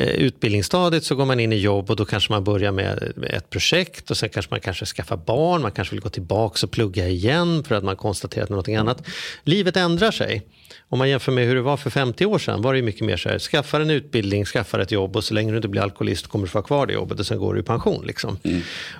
utbildningsstadiet 0.00 1.04
så 1.04 1.14
går 1.14 1.24
man 1.24 1.40
in 1.40 1.52
i 1.52 1.56
jobb 1.56 1.90
och 1.90 1.96
då 1.96 2.04
kanske 2.04 2.32
man 2.32 2.44
börjar 2.44 2.72
med, 2.72 3.12
ett 3.30 3.50
projekt 3.50 4.10
och 4.10 4.16
sen 4.16 4.28
kanske 4.28 4.50
man 4.50 4.60
kanske 4.60 4.86
skaffar 4.86 5.16
barn, 5.16 5.62
man 5.62 5.72
kanske 5.72 5.94
vill 5.94 6.02
gå 6.02 6.08
tillbaka 6.08 6.66
och 6.66 6.70
plugga 6.70 7.08
igen 7.08 7.64
för 7.64 7.74
att 7.74 7.84
man 7.84 7.96
konstaterat 7.96 8.48
någonting 8.48 8.76
annat. 8.76 9.06
Livet 9.44 9.76
ändrar 9.76 10.10
sig. 10.10 10.42
Om 10.88 10.98
man 10.98 11.08
jämför 11.08 11.32
med 11.32 11.46
hur 11.46 11.54
det 11.54 11.62
var 11.62 11.76
för 11.76 11.90
50 11.90 12.26
år 12.26 12.38
sedan 12.38 12.62
var 12.62 12.74
det 12.74 12.82
mycket 12.82 13.06
mer 13.06 13.16
så 13.16 13.28
här, 13.28 13.38
skaffa 13.38 13.76
en 13.76 13.90
utbildning, 13.90 14.44
skaffa 14.44 14.82
ett 14.82 14.92
jobb 14.92 15.16
och 15.16 15.24
så 15.24 15.34
länge 15.34 15.50
du 15.50 15.56
inte 15.56 15.68
blir 15.68 15.82
alkoholist 15.82 16.26
kommer 16.26 16.44
du 16.44 16.50
få 16.50 16.58
ha 16.58 16.62
kvar 16.62 16.86
det 16.86 16.92
jobbet 16.92 17.20
och 17.20 17.26
sen 17.26 17.38
går 17.38 17.54
du 17.54 17.60
i 17.60 17.62
pension. 17.62 18.06
Liksom. 18.06 18.38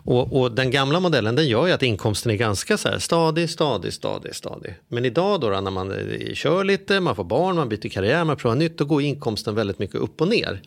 Och, 0.05 0.41
och 0.41 0.53
den 0.53 0.71
gamla 0.71 1.01
modellen 1.01 1.37
den 1.37 1.49
gör 1.49 1.67
ju 1.67 1.73
att 1.73 1.83
inkomsten 1.83 2.33
är 2.33 2.37
ganska 2.37 2.77
så 2.79 2.89
här, 2.89 2.99
stadig, 2.99 3.51
stadig, 3.51 3.93
stadig, 3.93 4.35
stadig. 4.35 4.75
Men 4.89 5.05
idag 5.05 5.41
då, 5.41 5.51
då 5.51 5.61
när 5.61 5.71
man 5.71 5.93
eh, 5.93 6.35
kör 6.35 6.65
lite, 6.65 7.01
man 7.01 7.17
får 7.17 7.25
barn, 7.25 7.57
man 7.57 7.69
byter 7.69 7.89
karriär, 7.89 8.25
man 8.25 8.37
provar 8.37 8.57
nytt, 8.57 8.79
då 8.79 8.85
går 8.85 9.03
inkomsten 9.03 9.55
väldigt 9.55 9.79
mycket 9.79 9.97
upp 9.97 10.21
och 10.21 10.29
ner. 10.29 10.61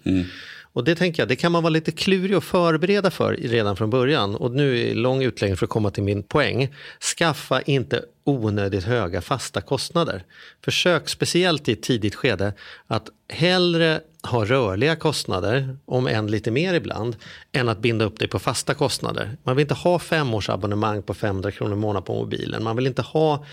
Och 0.74 0.84
det 0.84 0.96
tänker 0.96 1.22
jag, 1.22 1.30
det 1.30 1.36
kan 1.36 1.52
man 1.52 1.64
vara 1.64 1.70
lite 1.70 1.92
klurig 1.92 2.38
och 2.38 2.44
förbereda 2.44 3.12
för 3.12 3.34
redan 3.34 3.76
från 3.76 3.90
början. 3.90 4.36
Och 4.36 4.52
nu 4.52 4.80
är 4.80 4.86
det 4.86 4.94
lång 4.94 5.24
utläggning 5.24 5.58
för 5.58 5.66
att 5.66 5.70
komma 5.70 5.92
till 5.92 6.04
min 6.04 6.24
poäng. 6.24 6.76
Skaffa 7.18 7.62
inte 7.62 8.06
onödigt 8.24 8.84
höga 8.84 9.22
fasta 9.22 9.62
kostnader. 9.62 10.24
Försök 10.66 11.10
speciellt 11.10 11.70
i 11.70 11.72
ett 11.72 11.82
tidigt 11.84 12.16
skede 12.16 12.54
att 12.88 13.10
hellre 13.30 14.02
ha 14.24 14.46
rörliga 14.46 14.96
kostnader, 14.96 15.78
om 15.86 16.08
än 16.08 16.28
lite 16.28 16.52
mer 16.52 16.74
ibland, 16.74 17.16
än 17.52 17.70
att 17.70 17.80
binda 17.80 18.06
upp 18.06 18.20
dig 18.20 18.28
på 18.28 18.40
fasta 18.40 18.74
kostnader. 18.74 19.38
Man 19.44 19.56
vill 19.56 19.64
inte 19.64 19.74
ha 19.74 20.00
femårsabonnemang 20.00 21.04
på 21.04 21.14
500 21.14 21.52
kronor 21.52 21.74
i 21.74 21.80
månaden 21.80 22.04
på 22.04 22.14
mobilen. 22.14 22.64
Man 22.64 22.76
vill 22.76 22.88
inte 22.88 23.02
ha 23.02 23.46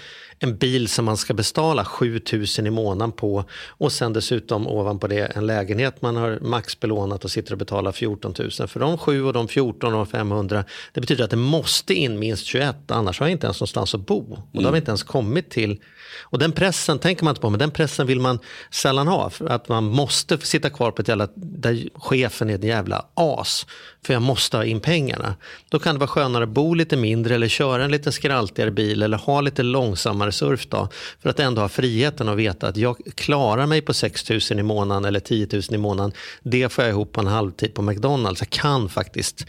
en 0.43 0.57
bil 0.57 0.89
som 0.89 1.05
man 1.05 1.17
ska 1.17 1.35
betala 1.35 1.85
7000 1.85 2.67
i 2.67 2.71
månaden 2.71 3.13
på 3.13 3.45
och 3.69 3.93
sen 3.93 4.13
dessutom 4.13 4.67
ovanpå 4.67 5.07
det 5.07 5.37
en 5.37 5.47
lägenhet 5.47 6.03
man 6.03 6.17
har 6.17 6.39
maxbelånat 6.41 7.25
och 7.25 7.31
sitter 7.31 7.53
och 7.53 7.59
betalar 7.59 7.93
14 7.93 8.35
000. 8.39 8.51
För 8.51 8.81
de 8.81 8.99
7 8.99 9.25
och 9.25 9.33
de 9.33 9.49
14 9.49 9.93
och 9.93 9.99
de 9.99 10.07
500 10.07 10.65
det 10.93 11.01
betyder 11.01 11.25
att 11.25 11.31
det 11.31 11.37
måste 11.37 11.95
in 11.95 12.19
minst 12.19 12.45
21 12.45 12.77
annars 12.91 13.21
har 13.21 13.27
jag 13.27 13.33
inte 13.33 13.47
ens 13.47 13.61
någonstans 13.61 13.95
att 13.95 14.07
bo. 14.07 14.33
Och 14.53 14.63
då 14.63 14.65
har 14.65 14.73
vi 14.73 14.79
inte 14.79 14.91
ens 14.91 15.03
kommit 15.03 15.51
till 15.51 15.81
och 16.23 16.39
den 16.39 16.53
pressen 16.53 16.99
tänker 16.99 17.25
man 17.25 17.33
inte 17.33 17.41
på 17.41 17.51
men 17.51 17.59
den 17.59 17.71
pressen 17.71 18.07
vill 18.07 18.21
man 18.21 18.39
sällan 18.71 19.09
ha. 19.09 19.31
För 19.31 19.47
att 19.47 19.69
man 19.69 19.85
måste 19.85 20.39
sitta 20.39 20.71
kvar 20.71 20.91
på 20.91 21.03
ett 21.03 21.09
jävla, 21.09 21.29
där 21.35 21.89
chefen 21.95 22.51
är 22.51 22.55
ett 22.55 22.65
jävla 22.65 23.07
as. 23.15 23.67
För 24.07 24.13
jag 24.13 24.23
måste 24.23 24.57
ha 24.57 24.65
in 24.65 24.81
pengarna. 24.81 25.35
Då 25.69 25.79
kan 25.79 25.95
det 25.95 25.99
vara 25.99 26.09
skönare 26.09 26.45
att 26.45 26.51
bo 26.51 26.75
lite 26.75 26.97
mindre 26.97 27.35
eller 27.35 27.49
köra 27.49 27.85
en 27.85 27.91
lite 27.91 28.13
skraltigare 28.13 28.71
bil 28.71 29.03
eller 29.03 29.17
ha 29.19 29.41
lite 29.41 29.63
långsammare 29.63 30.33
surf 30.33 30.67
då. 30.69 30.89
För 31.23 31.31
att 31.31 31.41
ändå 31.41 31.63
ha 31.63 31.69
friheten 31.69 32.29
att 32.29 32.37
veta 32.37 32.69
att 32.69 32.77
jag 32.77 32.97
klarar 33.15 33.67
mig 33.67 33.81
på 33.83 33.95
6 33.95 34.31
000 34.31 34.41
i 34.51 34.63
månaden 34.63 35.05
eller 35.05 35.21
10 35.21 35.49
000 35.53 35.63
i 35.71 35.79
månaden. 35.79 36.13
Det 36.43 36.73
får 36.73 36.85
jag 36.85 36.91
ihop 36.91 37.13
på 37.13 37.21
en 37.21 37.27
halvtid 37.27 37.75
på 37.75 37.83
McDonalds. 37.83 38.41
Jag 38.41 38.51
kan 38.51 38.89
faktiskt 38.89 39.47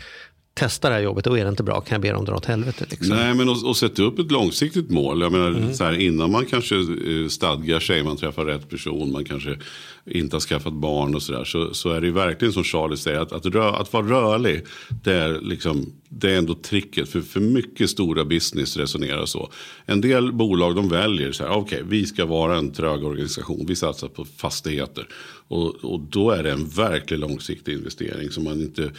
testa 0.54 0.90
det 0.90 0.96
här 0.96 1.02
jobbet 1.02 1.28
och 1.28 1.40
är 1.40 1.44
det 1.44 1.50
inte 1.50 1.64
bra 1.64 1.82
kan 1.82 1.96
jag 1.96 2.02
be 2.02 2.12
dem 2.12 2.26
dra 2.26 2.36
åt 2.36 2.46
helvete. 2.46 2.86
Liksom. 2.90 3.16
Nej, 3.16 3.34
men 3.34 3.50
att 3.50 3.78
sätta 3.78 4.04
upp 4.04 4.20
ett 4.20 4.32
långsiktigt 4.32 4.90
mål. 4.90 5.22
Jag 5.22 5.32
menar, 5.32 5.48
Mm. 5.48 5.74
så 5.74 5.84
här, 5.84 5.94
innan 6.00 6.32
man 6.32 6.46
kanske 6.46 6.76
eh, 6.76 7.28
stadgar 7.30 7.80
sig, 7.80 8.04
man 8.04 8.18
träffar 8.18 8.46
rätt 8.46 8.70
person, 8.70 9.12
man 9.12 9.26
kanske 9.26 9.58
inte 10.06 10.36
har 10.36 10.42
skaffat 10.42 10.74
barn 10.74 11.16
och 11.16 11.24
sådär. 11.24 11.44
Så, 11.44 11.74
så 11.74 11.90
är 11.90 12.02
det 12.02 12.08
ju 12.08 12.14
verkligen 12.14 12.54
som 12.54 12.64
Charlie 12.64 12.98
säger, 12.98 13.20
att, 13.20 13.32
att, 13.32 13.46
rö, 13.46 13.70
att 13.70 13.94
vara 13.94 14.06
rörlig, 14.06 14.66
det 15.04 15.14
är, 15.14 15.40
liksom, 15.42 15.94
det 16.10 16.32
är 16.32 16.38
ändå 16.38 16.54
tricket. 16.54 17.10
För, 17.10 17.22
för 17.22 17.40
mycket 17.40 17.90
stora 17.90 18.26
business 18.26 18.78
resonerar 18.78 19.26
så. 19.26 19.52
En 19.86 20.02
del 20.02 20.34
bolag 20.34 20.76
de 20.76 20.90
väljer 20.90 21.32
så 21.32 21.44
här, 21.44 21.52
okej, 21.52 21.84
vi 21.88 22.06
ska 22.06 22.26
vara 22.26 22.58
en 22.58 22.72
trög 22.72 23.04
organisation, 23.04 23.66
vi 23.68 23.76
satsar 23.76 24.08
på 24.08 24.26
fastigheter. 24.26 25.08
Och, 25.48 25.76
och 25.76 26.00
då 26.00 26.32
är 26.32 26.44
det 26.44 26.52
en 26.52 26.70
verklig 26.70 27.20
långsiktig 27.20 27.74
investering. 27.74 28.30
Som 28.30 28.44
man 28.44 28.62
inte, 28.62 28.92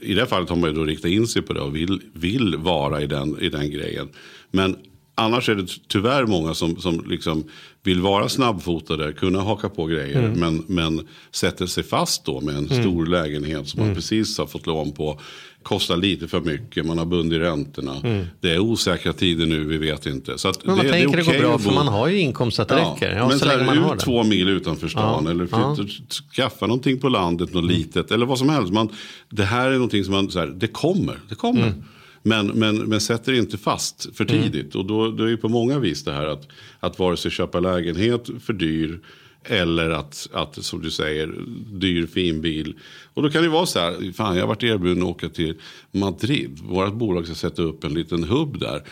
I 0.00 0.14
det 0.14 0.20
här 0.20 0.28
fallet 0.28 0.48
har 0.48 0.56
man 0.56 0.70
ju 0.70 0.76
då 0.76 0.84
riktat 0.84 1.10
in 1.10 1.26
sig 1.26 1.42
på 1.42 1.52
det 1.52 1.60
och 1.60 1.76
vill, 1.76 2.00
vill 2.12 2.56
vara 2.56 3.02
i 3.02 3.06
den, 3.06 3.40
i 3.40 3.48
den 3.48 3.70
grejen. 3.70 4.08
Men 4.50 4.76
Annars 5.18 5.48
är 5.48 5.54
det 5.54 5.66
tyvärr 5.88 6.26
många 6.26 6.54
som, 6.54 6.76
som 6.76 7.04
liksom 7.08 7.44
vill 7.82 8.00
vara 8.00 8.28
snabbfotade, 8.28 9.12
kunna 9.12 9.40
haka 9.40 9.68
på 9.68 9.86
grejer. 9.86 10.18
Mm. 10.18 10.40
Men, 10.40 10.64
men 10.66 11.06
sätter 11.30 11.66
sig 11.66 11.84
fast 11.84 12.24
då 12.24 12.40
med 12.40 12.56
en 12.56 12.66
Mm. 12.70 12.82
stor 12.82 13.06
lägenhet 13.06 13.68
som 13.68 13.78
man 13.80 13.86
Mm. 13.86 13.96
precis 13.96 14.38
har 14.38 14.46
fått 14.46 14.66
lån 14.66 14.92
på. 14.92 15.20
Kostar 15.62 15.96
lite 15.96 16.28
för 16.28 16.40
mycket, 16.40 16.86
man 16.86 16.98
har 16.98 17.04
bundit 17.06 17.40
räntorna. 17.40 17.96
Mm. 18.04 18.26
Det 18.40 18.50
är 18.50 18.58
osäkra 18.58 19.12
tider 19.12 19.46
nu, 19.46 19.64
vi 19.64 19.76
vet 19.76 20.06
inte. 20.06 20.38
Så 20.38 20.52
Men 20.64 20.76
man 20.76 20.86
det, 20.86 20.92
tänker 20.92 21.16
det 21.16 21.22
det 21.22 21.30
är 21.36 21.42
går 21.42 21.48
bra 21.48 21.58
för 21.58 21.70
man 21.72 21.88
har 21.88 22.08
ju 22.08 22.18
inkomst 22.20 22.58
att 22.60 22.68
det 22.68 22.74
räcker. 22.76 23.16
Ja, 23.16 23.28
men 23.28 23.38
så 23.38 23.44
så 23.44 23.50
här, 23.50 23.64
man 23.64 23.78
ut 23.78 23.90
det. 23.98 24.04
två 24.04 24.24
mil 24.24 24.48
utanför 24.48 24.88
stan 24.88 25.22
Ja, 25.24 25.30
eller 25.30 25.48
ja. 25.50 25.76
skaffa 26.36 26.66
någonting 26.66 26.98
på 26.98 27.08
landet, 27.08 27.54
något 27.54 27.64
litet 27.64 28.10
eller 28.10 28.26
vad 28.26 28.38
som 28.38 28.48
helst. 28.48 28.72
Man, 28.72 28.88
det 29.30 29.44
här 29.44 29.66
är 29.70 29.74
någonting 29.74 30.04
som 30.04 30.14
man, 30.14 30.30
så 30.30 30.38
här, 30.38 30.46
det 30.46 30.66
kommer, 30.66 31.18
det 31.28 31.34
kommer. 31.34 31.74
Mm. 32.26 32.46
Men, 32.46 32.58
men, 32.58 32.88
men 32.88 33.00
sätter 33.00 33.32
inte 33.32 33.58
fast 33.58 34.16
för 34.16 34.24
tidigt. 34.24 34.74
Och 34.74 34.84
då, 34.84 35.10
då 35.10 35.24
är 35.24 35.30
det 35.30 35.36
på 35.36 35.48
många 35.48 35.78
vis 35.78 36.04
det 36.04 36.12
här 36.12 36.26
att, 36.26 36.48
att 36.80 36.98
vare 36.98 37.16
sig 37.16 37.30
köpa 37.30 37.60
lägenhet 37.60 38.30
för 38.40 38.52
dyr 38.52 39.00
eller 39.48 39.90
att, 39.90 40.28
att, 40.32 40.64
som 40.64 40.82
du 40.82 40.90
säger, 40.90 41.34
dyr 41.72 42.06
fin 42.06 42.40
bil. 42.40 42.74
Och 43.14 43.22
då 43.22 43.30
kan 43.30 43.42
det 43.42 43.48
vara 43.48 43.66
så 43.66 43.78
här, 43.78 44.12
fan 44.12 44.34
jag 44.34 44.42
har 44.42 44.48
varit 44.48 44.62
erbjuden 44.62 45.02
att 45.02 45.08
åka 45.08 45.28
till 45.28 45.54
Madrid. 45.92 46.58
Vårt 46.62 46.94
bolag 46.94 47.26
ska 47.26 47.34
sätta 47.34 47.62
upp 47.62 47.84
en 47.84 47.94
liten 47.94 48.24
hubb 48.24 48.58
där. 48.60 48.82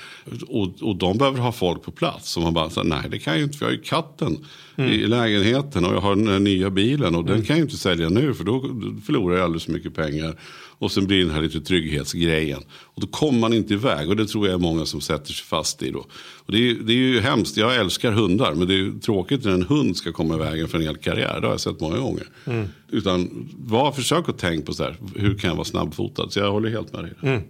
Och, 0.48 0.82
och 0.82 0.96
de 0.96 1.18
behöver 1.18 1.38
ha 1.38 1.52
folk 1.52 1.82
på 1.82 1.90
plats. 1.90 2.36
Och 2.36 2.42
man 2.42 2.54
bara, 2.54 2.70
så 2.70 2.80
här, 2.80 2.88
nej 2.88 3.02
det 3.10 3.18
kan 3.18 3.32
jag 3.32 3.38
ju 3.38 3.44
inte 3.44 3.58
för 3.58 3.66
jag 3.66 3.70
har 3.70 3.76
ju 3.76 3.82
katten 3.82 4.44
i 4.76 5.06
lägenheten. 5.06 5.84
Och 5.84 5.94
jag 5.94 6.00
har 6.00 6.16
den 6.16 6.44
nya 6.44 6.70
bilen 6.70 7.14
och 7.14 7.24
den 7.24 7.42
kan 7.42 7.56
jag 7.56 7.56
ju 7.56 7.62
inte 7.62 7.76
sälja 7.76 8.08
nu 8.08 8.34
för 8.34 8.44
då 8.44 8.60
förlorar 9.06 9.36
jag 9.36 9.44
alldeles 9.44 9.64
för 9.64 9.72
mycket 9.72 9.94
pengar. 9.94 10.38
Och 10.78 10.92
sen 10.92 11.06
blir 11.06 11.18
det 11.18 11.24
den 11.24 11.34
här 11.34 11.42
lite 11.42 11.60
trygghetsgrejen. 11.60 12.62
Och 12.70 13.00
då 13.00 13.06
kommer 13.06 13.38
man 13.38 13.52
inte 13.52 13.74
iväg 13.74 14.08
och 14.08 14.16
det 14.16 14.26
tror 14.26 14.46
jag 14.46 14.54
är 14.54 14.58
många 14.58 14.86
som 14.86 15.00
sätter 15.00 15.32
sig 15.32 15.46
fast 15.46 15.82
i 15.82 15.90
då. 15.90 16.06
Och 16.46 16.52
det, 16.52 16.70
är, 16.70 16.74
det 16.74 16.92
är 16.92 16.96
ju 16.96 17.20
hemskt, 17.20 17.56
jag 17.56 17.76
älskar 17.76 18.12
hundar 18.12 18.54
men 18.54 18.68
det 18.68 18.74
är 18.74 19.00
tråkigt 19.00 19.44
när 19.44 19.52
en 19.52 19.62
hund 19.62 19.96
ska 19.96 20.12
komma 20.12 20.34
i 20.34 20.38
vägen 20.38 20.68
för 20.68 20.78
en 20.78 20.84
hel 20.84 20.96
karriär. 20.96 21.40
Det 21.40 21.46
har 21.46 21.52
jag 21.52 21.60
sett 21.60 21.80
många 21.80 21.98
gånger. 21.98 22.26
Mm. 22.46 22.68
Utan 22.90 23.48
var, 23.58 23.92
försök 23.92 24.28
att 24.28 24.38
tänka 24.38 24.66
på 24.66 24.72
så 24.72 24.82
här, 24.82 24.96
hur 25.14 25.38
kan 25.38 25.48
jag 25.48 25.56
vara 25.56 25.64
snabbfotad? 25.64 26.30
Så 26.30 26.38
jag 26.38 26.52
håller 26.52 26.70
helt 26.70 26.92
med 26.92 27.04
dig. 27.04 27.12
Mm. 27.22 27.42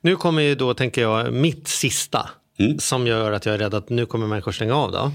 Nu 0.00 0.16
kommer 0.16 0.42
ju 0.42 0.54
då, 0.54 0.74
tänker 0.74 1.02
jag, 1.02 1.32
mitt 1.32 1.68
sista. 1.68 2.30
Mm. 2.58 2.78
Som 2.78 3.06
gör 3.06 3.32
att 3.32 3.46
jag 3.46 3.54
är 3.54 3.58
rädd 3.58 3.74
att 3.74 3.90
nu 3.90 4.06
kommer 4.06 4.26
människor 4.26 4.52
stänga 4.52 4.74
av 4.74 4.92
då. 4.92 5.12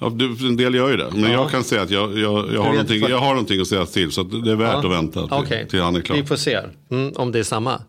Ja, 0.00 0.08
du, 0.08 0.46
en 0.48 0.56
del 0.56 0.74
gör 0.74 0.88
ju 0.90 0.96
det. 0.96 1.08
Men 1.12 1.22
Ja. 1.22 1.30
jag 1.30 1.50
kan 1.50 1.64
säga 1.64 1.82
att 1.82 1.90
jag, 1.90 2.18
jag, 2.18 2.54
jag, 2.54 2.62
har, 2.62 2.70
någonting, 2.70 3.00
jag 3.08 3.18
har 3.18 3.28
någonting 3.30 3.60
att 3.60 3.66
säga 3.68 3.86
till. 3.86 4.10
Så 4.12 4.22
det 4.22 4.50
är 4.50 4.56
värt 4.56 4.72
Ja. 4.72 4.78
att 4.78 4.90
vänta 4.98 5.20
till, 5.22 5.32
Okej. 5.36 5.68
till 5.68 5.80
han 5.80 5.96
är 5.96 6.00
klar. 6.00 6.16
Vi 6.16 6.24
får 6.26 6.36
se 6.36 6.60
mm, 6.90 7.12
om 7.16 7.32
det 7.32 7.38
är 7.38 7.42
samma. 7.42 7.82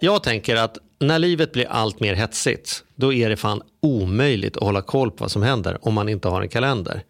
Jag 0.00 0.22
tänker 0.22 0.56
att 0.56 0.78
när 1.00 1.18
livet 1.18 1.52
blir 1.52 1.66
allt 1.70 2.00
mer 2.00 2.14
hetsigt, 2.14 2.84
då 2.96 3.12
är 3.12 3.28
det 3.28 3.36
fan 3.36 3.62
omöjligt 3.82 4.56
att 4.56 4.62
hålla 4.62 4.82
koll 4.82 5.10
på 5.10 5.16
vad 5.24 5.30
som 5.30 5.42
händer 5.42 5.78
om 5.82 5.94
man 5.94 6.08
inte 6.08 6.28
har 6.28 6.42
en 6.42 6.48
kalender. 6.48 7.02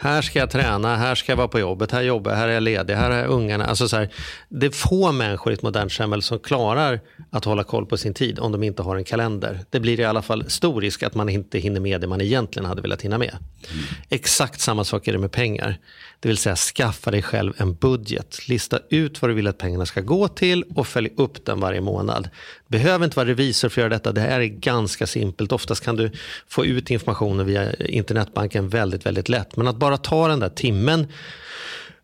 Här 0.00 0.22
ska 0.22 0.38
jag 0.38 0.50
träna, 0.50 0.96
här 0.96 1.14
ska 1.14 1.32
jag 1.32 1.36
vara 1.36 1.48
på 1.48 1.58
jobbet, 1.58 1.92
här 1.92 2.02
jobbar 2.02 2.30
jag, 2.30 2.38
här 2.38 2.48
är 2.48 2.52
jag 2.52 2.62
ledig, 2.62 2.94
här 2.94 3.10
är 3.10 3.26
ungarna. 3.26 3.64
Alltså 3.64 3.88
så 3.88 3.96
här, 3.96 4.08
det 4.48 4.66
är 4.66 4.70
få 4.70 5.12
människor 5.12 5.52
i 5.52 5.54
ett 5.54 5.62
modernt 5.62 5.92
samhälle 5.92 6.22
som 6.22 6.38
klarar 6.38 7.00
att 7.30 7.44
hålla 7.44 7.64
koll 7.64 7.86
på 7.86 7.96
sin 7.96 8.14
tid 8.14 8.38
om 8.38 8.52
de 8.52 8.62
inte 8.62 8.82
har 8.82 8.96
en 8.96 9.04
kalender. 9.04 9.60
Det 9.70 9.80
blir 9.80 10.00
i 10.00 10.04
alla 10.04 10.22
fall 10.22 10.50
stor 10.50 10.80
risk 10.80 11.02
att 11.02 11.14
man 11.14 11.28
inte 11.28 11.58
hinner 11.58 11.80
med 11.80 12.00
det 12.00 12.06
man 12.06 12.20
egentligen 12.20 12.66
hade 12.66 12.82
velat 12.82 13.02
hinna 13.02 13.18
med. 13.18 13.36
Exakt 14.08 14.60
samma 14.60 14.84
sak 14.84 15.08
är 15.08 15.12
det 15.12 15.18
med 15.18 15.32
pengar. 15.32 15.78
Det 16.20 16.28
vill 16.28 16.38
säga 16.38 16.56
skaffa 16.56 17.10
dig 17.10 17.22
själv 17.22 17.52
en 17.56 17.74
budget. 17.74 18.48
Lista 18.48 18.78
ut 18.90 19.22
vad 19.22 19.30
du 19.30 19.34
vill 19.34 19.46
att 19.46 19.58
pengarna 19.58 19.86
ska 19.86 20.00
gå 20.00 20.28
till 20.28 20.62
och 20.62 20.86
följ 20.86 21.10
upp 21.16 21.44
den 21.44 21.60
varje 21.60 21.80
månad. 21.80 22.28
Behöver 22.68 23.04
inte 23.04 23.16
vara 23.16 23.28
revisor 23.28 23.68
för 23.68 23.80
att 23.80 23.82
göra 23.82 23.88
detta. 23.88 24.12
Det 24.12 24.20
här 24.20 24.40
är 24.40 24.46
ganska 24.46 25.06
simpelt. 25.06 25.52
Oftast 25.52 25.84
kan 25.84 25.96
du 25.96 26.10
få 26.48 26.66
ut 26.66 26.90
informationen 26.90 27.46
via 27.46 27.74
internetbanken 27.74 28.68
väldigt, 28.68 29.06
väldigt 29.06 29.28
lätt. 29.28 29.56
Men 29.56 29.68
att 29.68 29.76
bara 29.76 29.96
ta 29.96 30.28
den 30.28 30.40
där 30.40 30.48
timmen 30.48 31.06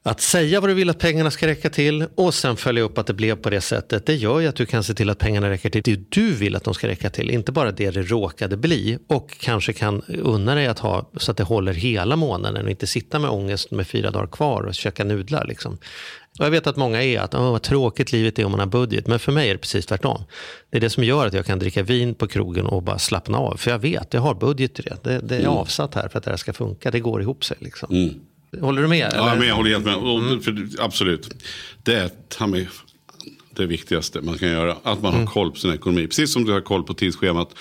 att 0.07 0.21
säga 0.21 0.61
vad 0.61 0.71
du 0.71 0.75
vill 0.75 0.91
att 0.91 0.99
pengarna 0.99 1.31
ska 1.31 1.47
räcka 1.47 1.71
till 1.71 2.07
och 2.15 2.35
sen 2.35 2.57
följa 2.57 2.83
upp 2.83 2.99
att 2.99 3.07
det 3.07 3.15
blev 3.15 3.37
på 3.37 3.51
det 3.51 3.61
sättet. 3.61 4.07
Det 4.07 4.15
gör 4.15 4.41
ju 4.41 4.47
att 4.47 4.57
du 4.57 4.67
kan 4.67 4.85
se 4.85 4.95
till 4.95 5.11
att 5.11 5.19
pengarna 5.19 5.51
räcker 5.51 5.71
till 5.71 5.83
det 5.83 6.05
du 6.09 6.33
vill 6.33 6.57
att 6.57 6.65
de 6.65 6.75
ska 6.75 6.89
räcka 6.89 7.11
till. 7.11 7.31
Inte 7.31 7.53
bara 7.53 7.71
det 7.71 7.91
det 7.91 8.03
råkade 8.03 8.57
bli. 8.57 8.99
Och 9.07 9.39
kanske 9.39 9.73
kan 9.73 10.03
unna 10.03 10.55
dig 10.55 10.67
att 10.67 10.79
ha 10.79 11.11
så 11.17 11.31
att 11.31 11.37
det 11.37 11.43
håller 11.43 11.73
hela 11.73 12.17
månaden 12.17 12.65
och 12.65 12.71
inte 12.71 12.87
sitta 12.87 13.19
med 13.19 13.31
ångest 13.31 13.71
med 13.71 13.87
fyra 13.87 14.11
dagar 14.11 14.27
kvar 14.27 14.63
och 14.63 14.75
käka 14.75 15.05
nudlar. 15.05 15.47
Liksom. 15.47 15.79
Och 16.39 16.45
jag 16.45 16.51
vet 16.51 16.67
att 16.67 16.77
många 16.77 17.03
är 17.03 17.21
att 17.21 17.35
Åh, 17.35 17.51
vad 17.51 17.63
tråkigt 17.63 18.13
livet 18.13 18.39
är 18.39 18.45
om 18.45 18.51
man 18.51 18.61
har 18.61 18.67
budget. 18.67 19.07
Men 19.07 19.19
för 19.19 19.33
mig 19.33 19.49
är 19.49 19.53
det 19.55 19.59
precis 19.59 19.87
tvärtom. 19.87 20.23
Det 20.71 20.77
är 20.77 20.81
det 20.81 20.91
som 20.91 21.05
gör 21.05 21.27
att 21.27 21.33
jag 21.35 21.47
kan 21.47 21.59
dricka 21.59 21.83
vin 21.83 22.15
på 22.15 22.27
krogen 22.27 22.67
och 22.67 22.83
bara 22.83 22.99
slappna 22.99 23.39
av. 23.39 23.57
För 23.57 23.71
jag 23.71 23.79
vet, 23.79 24.15
jag 24.15 24.21
har 24.21 24.35
budget 24.35 24.75
till 24.75 24.85
det. 24.85 24.99
Det, 25.11 25.19
det 25.21 25.35
är 25.37 25.41
Mm. 25.41 25.53
avsatt 25.53 25.95
här 25.95 26.09
för 26.09 26.19
att 26.19 26.25
det 26.25 26.31
här 26.31 26.37
ska 26.39 26.53
funka. 26.53 26.91
Det 26.91 27.01
går 27.01 27.23
ihop 27.23 27.45
sig. 27.45 27.57
Liksom. 27.61 28.11
Håller 28.61 28.83
du 28.83 28.89
med? 28.89 29.13
Ja, 29.15 29.27
eller? 29.31 29.39
men 29.39 29.49
jag 29.49 29.55
håller 29.55 29.71
helt 29.71 29.85
med. 29.85 29.95
Mm. 29.95 30.71
absolut. 30.79 31.31
Det 31.83 31.95
är 31.95 32.11
ta 32.29 32.47
mig 32.47 32.69
det 33.57 33.67
viktigaste 33.67 34.21
man 34.21 34.39
kan 34.39 34.49
göra. 34.51 34.77
Att 34.83 35.03
man 35.03 35.15
Mm. 35.15 35.27
har 35.27 35.33
koll 35.35 35.51
på 35.51 35.57
sin 35.59 35.73
ekonomi. 35.73 36.07
Precis 36.07 36.33
som 36.33 36.45
du 36.45 36.53
har 36.53 36.61
koll 36.61 36.83
på 36.85 36.95
tidsschemat. 36.95 37.55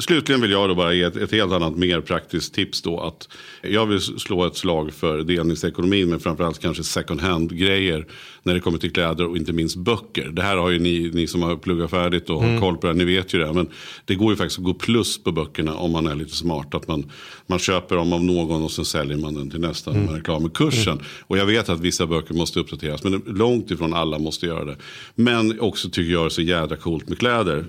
Slutligen 0.00 0.40
vill 0.42 0.50
jag 0.50 0.68
då 0.68 0.74
bara 0.74 0.92
ge 0.94 1.02
ett, 1.02 1.16
ett 1.16 1.32
helt 1.32 1.52
annat 1.52 1.76
mer 1.76 2.00
praktiskt 2.00 2.54
tips 2.54 2.82
då. 2.82 3.00
Att 3.00 3.28
jag 3.62 3.86
vill 3.86 4.00
slå 4.00 4.44
ett 4.46 4.56
slag 4.56 4.92
för 4.94 5.22
delningsekonomin. 5.22 6.08
Men 6.10 6.20
framförallt 6.20 6.58
kanske 6.60 6.84
second 6.84 7.20
hand-grejer. 7.20 8.06
När 8.46 8.54
det 8.54 8.60
kommer 8.60 8.78
till 8.78 8.92
kläder 8.92 9.26
och 9.26 9.36
inte 9.36 9.52
minst 9.52 9.76
böcker. 9.76 10.28
Det 10.28 10.42
här 10.42 10.56
har 10.56 10.70
ju 10.70 10.78
ni, 10.78 11.10
ni 11.14 11.26
som 11.26 11.42
har 11.42 11.56
pluggat 11.56 11.90
färdigt 11.90 12.30
och 12.30 12.42
Mm. 12.42 12.54
har 12.54 12.60
koll 12.60 12.76
på 12.76 12.86
det. 12.86 12.92
här, 12.92 12.94
Ni 12.98 13.04
vet 13.04 13.34
ju 13.34 13.38
det. 13.38 13.52
Men 13.52 13.68
det 14.04 14.14
går 14.14 14.32
ju 14.32 14.36
faktiskt 14.36 14.58
att 14.58 14.64
gå 14.64 14.74
plus 14.74 15.22
på 15.22 15.32
böckerna 15.32 15.74
om 15.74 15.92
man 15.92 16.06
är 16.06 16.14
lite 16.14 16.36
smart. 16.36 16.74
Att 16.74 16.88
man, 16.88 17.10
man 17.46 17.58
köper 17.58 17.96
dem 17.96 18.12
av 18.12 18.24
någon 18.24 18.62
och 18.62 18.70
sen 18.70 18.84
säljer 18.84 19.16
man 19.16 19.34
den 19.34 19.50
till 19.50 19.60
nästa 19.60 19.94
klar 20.24 20.40
med 20.40 20.52
kursen. 20.52 20.98
Och 21.20 21.38
jag 21.38 21.46
vet 21.46 21.68
att 21.68 21.80
vissa 21.80 22.06
böcker 22.06 22.34
måste 22.34 22.60
uppdateras. 22.60 23.04
Men 23.04 23.22
långt 23.26 23.70
ifrån 23.70 23.94
alla 23.94 24.18
måste 24.18 24.46
göra 24.46 24.64
det. 24.64 24.76
Men 25.14 25.60
också 25.60 25.88
tycker 25.90 26.12
jag 26.12 26.22
det 26.22 26.26
är 26.26 26.30
så 26.30 26.42
jädra 26.42 26.76
coolt 26.76 27.08
med 27.08 27.18
kläder. 27.18 27.64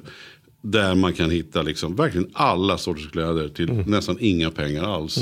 Där 0.61 0.95
man 0.95 1.13
kan 1.13 1.29
hitta 1.31 1.61
liksom 1.61 1.95
verkligen 1.95 2.27
alla 2.33 2.77
sorters 2.77 3.09
kläder 3.11 3.47
till 3.49 3.71
nästan 3.73 4.17
inga 4.19 4.51
pengar 4.51 4.83
alls. 4.83 5.19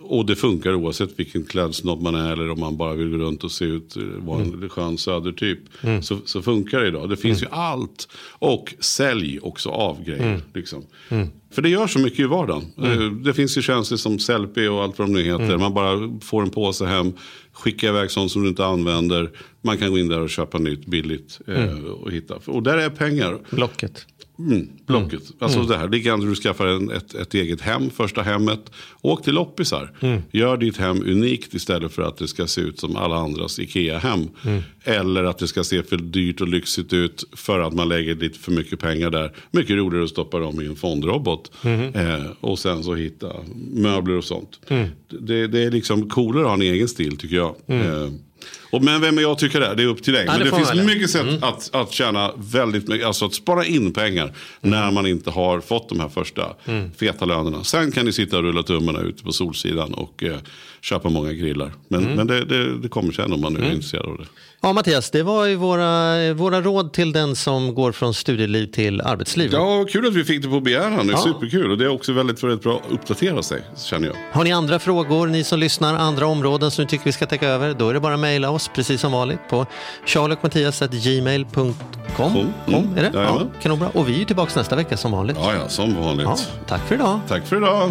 Och 0.00 0.26
det 0.26 0.36
funkar 0.36 0.74
oavsett 0.74 1.18
vilken 1.18 1.44
klädsnobb 1.44 2.02
man 2.02 2.14
är 2.14 2.32
eller 2.32 2.50
om 2.50 2.60
man 2.60 2.76
bara 2.76 2.94
vill 2.94 3.08
gå 3.08 3.16
runt 3.16 3.44
och 3.44 3.52
se 3.52 3.64
ut, 3.64 3.96
eh, 3.96 4.02
vara 4.02 4.42
en 4.42 4.68
skön 4.68 4.98
södertyp. 4.98 5.58
Mm. 5.82 6.02
Så, 6.02 6.18
så 6.24 6.42
funkar 6.42 6.80
det 6.80 6.88
idag. 6.88 7.08
Det 7.08 7.16
finns 7.16 7.42
ju 7.42 7.46
allt. 7.50 8.08
Och 8.38 8.74
sälj 8.80 9.40
också 9.40 9.68
av 9.68 10.04
grejer. 10.04 10.28
Mm. 10.28 10.40
Liksom. 10.54 10.84
Mm. 11.50 11.54
För 11.54 11.62
det 11.62 11.68
gör 11.68 11.86
så 11.86 11.98
mycket 11.98 12.20
i 12.20 12.24
vardagen. 12.24 12.64
Mm. 12.78 13.02
Eh, 13.02 13.12
Det 13.12 13.34
finns 13.34 13.58
ju 13.58 13.62
tjänster 13.62 13.96
som 13.96 14.18
Sellpy 14.18 14.68
och 14.68 14.82
allt 14.82 14.98
vad 14.98 15.08
de 15.08 15.12
nu 15.12 15.22
heter. 15.22 15.44
Mm. 15.44 15.60
Man 15.60 15.74
bara 15.74 16.18
får 16.22 16.42
en 16.42 16.50
påse 16.50 16.86
hem, 16.86 17.12
skickar 17.52 17.88
iväg 17.88 18.10
sånt 18.10 18.30
som 18.32 18.42
du 18.42 18.48
inte 18.48 18.64
använder. 18.66 19.30
Man 19.62 19.78
kan 19.78 19.90
gå 19.90 19.98
in 19.98 20.08
där 20.08 20.20
och 20.20 20.30
köpa 20.30 20.58
nytt 20.58 20.86
billigt 20.86 21.40
eh, 21.46 21.62
Mm. 21.64 21.84
och 21.86 22.12
hitta. 22.12 22.34
Och 22.46 22.62
där 22.62 22.78
är 22.78 22.90
pengar. 22.90 23.38
Blocket. 23.50 24.06
Mm, 24.38 24.68
blocket. 24.86 25.22
Alltså 25.38 25.58
Mm. 25.58 25.70
det 25.70 25.76
här, 25.76 25.88
likadant 25.88 26.22
du 26.22 26.34
skaffar 26.34 26.66
en, 26.66 26.90
ett, 26.90 27.14
ett 27.14 27.34
eget 27.34 27.60
hem, 27.60 27.90
första 27.90 28.22
hemmet. 28.22 28.70
Åk 29.02 29.24
till 29.24 29.34
loppisar. 29.34 29.92
Mm. 30.00 30.22
Gör 30.32 30.56
ditt 30.56 30.76
hem 30.76 31.02
unikt 31.02 31.54
istället 31.54 31.92
för 31.92 32.02
att 32.02 32.16
det 32.16 32.28
ska 32.28 32.46
se 32.46 32.60
ut 32.60 32.78
som 32.80 32.96
alla 32.96 33.16
andras 33.16 33.58
Ikea-hem. 33.58 34.28
Mm. 34.44 34.62
Eller 34.84 35.24
att 35.24 35.38
det 35.38 35.48
ska 35.48 35.64
se 35.64 35.82
för 35.82 35.96
dyrt 35.96 36.40
och 36.40 36.48
lyxigt 36.48 36.92
ut 36.92 37.24
för 37.36 37.58
att 37.60 37.74
man 37.74 37.88
lägger 37.88 38.14
lite 38.14 38.38
för 38.38 38.52
mycket 38.52 38.78
pengar 38.80 39.10
där. 39.10 39.32
Mycket 39.50 39.76
roligare 39.76 40.04
att 40.04 40.10
stoppa 40.10 40.38
dem 40.38 40.60
i 40.60 40.66
en 40.66 40.76
fondrobot. 40.76 41.39
Mhm. 41.62 41.94
Eh, 41.94 42.26
och 42.40 42.58
sen 42.58 42.84
så 42.84 42.94
hitta 42.94 43.32
möbler 43.72 44.16
och 44.16 44.24
sånt. 44.24 44.60
Mm. 44.68 44.88
Det, 45.20 45.46
det 45.46 45.62
är 45.64 45.70
liksom 45.70 46.08
coolare 46.10 46.42
att 46.42 46.48
ha 46.48 46.54
en 46.54 46.62
egen 46.62 46.88
stil 46.88 47.16
tycker 47.16 47.36
jag. 47.36 47.54
Mm. 47.66 47.86
Eh, 48.04 48.10
och 48.70 48.84
men 48.84 49.00
vem 49.00 49.18
är 49.18 49.22
jag 49.22 49.38
tycker 49.38 49.60
det? 49.60 49.74
Det 49.74 49.82
är 49.82 49.86
upp 49.86 50.02
till 50.02 50.12
dig. 50.12 50.24
Ja, 50.26 50.32
men 50.38 50.50
det 50.50 50.56
finns 50.56 50.86
mycket 50.86 51.10
sätt 51.10 51.22
Mm. 51.22 51.42
att, 51.42 51.70
att 51.74 51.92
tjäna 51.92 52.32
väldigt 52.36 52.88
mycket. 52.88 53.06
Alltså 53.06 53.24
att 53.24 53.34
spara 53.34 53.64
in 53.64 53.92
pengar 53.92 54.32
när 54.60 54.90
man 54.90 55.06
inte 55.06 55.30
har 55.30 55.60
fått 55.60 55.88
de 55.88 56.00
här 56.00 56.08
första 56.08 56.56
Mm. 56.66 56.90
feta 56.92 57.24
lönerna. 57.24 57.64
Sen 57.64 57.92
kan 57.92 58.04
ni 58.06 58.12
sitta 58.12 58.36
och 58.36 58.42
rulla 58.42 58.62
tummarna 58.62 59.00
ute 59.00 59.22
på 59.22 59.32
Solsidan 59.32 59.94
och 59.94 60.22
eh, 60.24 60.36
köpa 60.80 61.08
många 61.08 61.32
grillar. 61.32 61.72
Men, 61.88 62.02
Mm. 62.04 62.16
men 62.16 62.26
det, 62.26 62.44
det, 62.44 62.78
det 62.78 62.88
kommer 62.88 63.12
sen 63.12 63.32
om 63.32 63.40
man 63.40 63.52
nu 63.52 63.58
är 63.58 63.62
Mm. 63.64 63.74
intresserad 63.74 64.06
av 64.06 64.16
det. 64.18 64.26
Ja, 64.62 64.72
Mattias, 64.72 65.10
det 65.10 65.22
var 65.22 65.44
ju 65.46 65.54
våra, 65.56 66.14
våra 66.34 66.60
råd 66.60 66.92
till 66.92 67.12
den 67.12 67.36
som 67.36 67.74
går 67.74 67.92
från 67.92 68.14
studieliv 68.14 68.66
till 68.66 69.00
arbetsliv. 69.00 69.50
Ja, 69.52 69.84
kul 69.88 70.06
att 70.08 70.14
vi 70.14 70.24
fick 70.24 70.42
det 70.42 70.48
på 70.48 70.60
begäran. 70.60 71.06
Det 71.06 71.12
är 71.12 71.16
Ja. 71.16 71.18
superkul. 71.18 71.70
Och 71.70 71.78
det 71.78 71.84
är 71.84 71.88
också 71.88 72.12
väldigt, 72.12 72.42
väldigt 72.44 72.62
bra 72.62 72.76
att 72.86 72.92
uppdatera 72.92 73.42
sig, 73.42 73.62
känner 73.76 74.06
jag. 74.08 74.16
Har 74.32 74.44
ni 74.44 74.52
andra 74.52 74.78
frågor, 74.78 75.26
ni 75.26 75.44
som 75.44 75.58
lyssnar, 75.58 75.94
andra 75.94 76.26
områden 76.26 76.70
som 76.70 76.82
ni 76.84 76.88
tycker 76.88 77.04
vi 77.04 77.12
ska 77.12 77.26
täcka 77.26 77.48
över, 77.48 77.74
då 77.74 77.88
är 77.88 77.94
det 77.94 78.00
bara 78.00 78.14
att 78.14 78.20
mejla 78.20 78.50
oss, 78.50 78.70
precis 78.74 79.00
som 79.00 79.12
vanligt, 79.12 79.40
på 79.50 79.66
charlieochmattias.gmail.com. 80.06 81.74
Mm. 82.32 82.46
Kom, 82.66 82.98
är 82.98 83.02
det? 83.02 83.10
Ja, 83.14 83.20
Jajamän. 83.22 83.50
kanonbra. 83.62 83.88
Och 83.94 84.08
vi 84.08 84.20
är 84.20 84.24
tillbaka 84.24 84.52
nästa 84.56 84.76
vecka 84.76 84.96
som 84.96 85.12
vanligt. 85.12 85.36
Ja, 85.40 85.52
ja, 85.54 85.68
som 85.68 85.94
vanligt. 85.94 86.26
Ja, 86.26 86.36
tack 86.66 86.80
för 86.88 86.94
idag. 86.94 87.20
Tack 87.28 87.46
för 87.46 87.56
idag. 87.56 87.90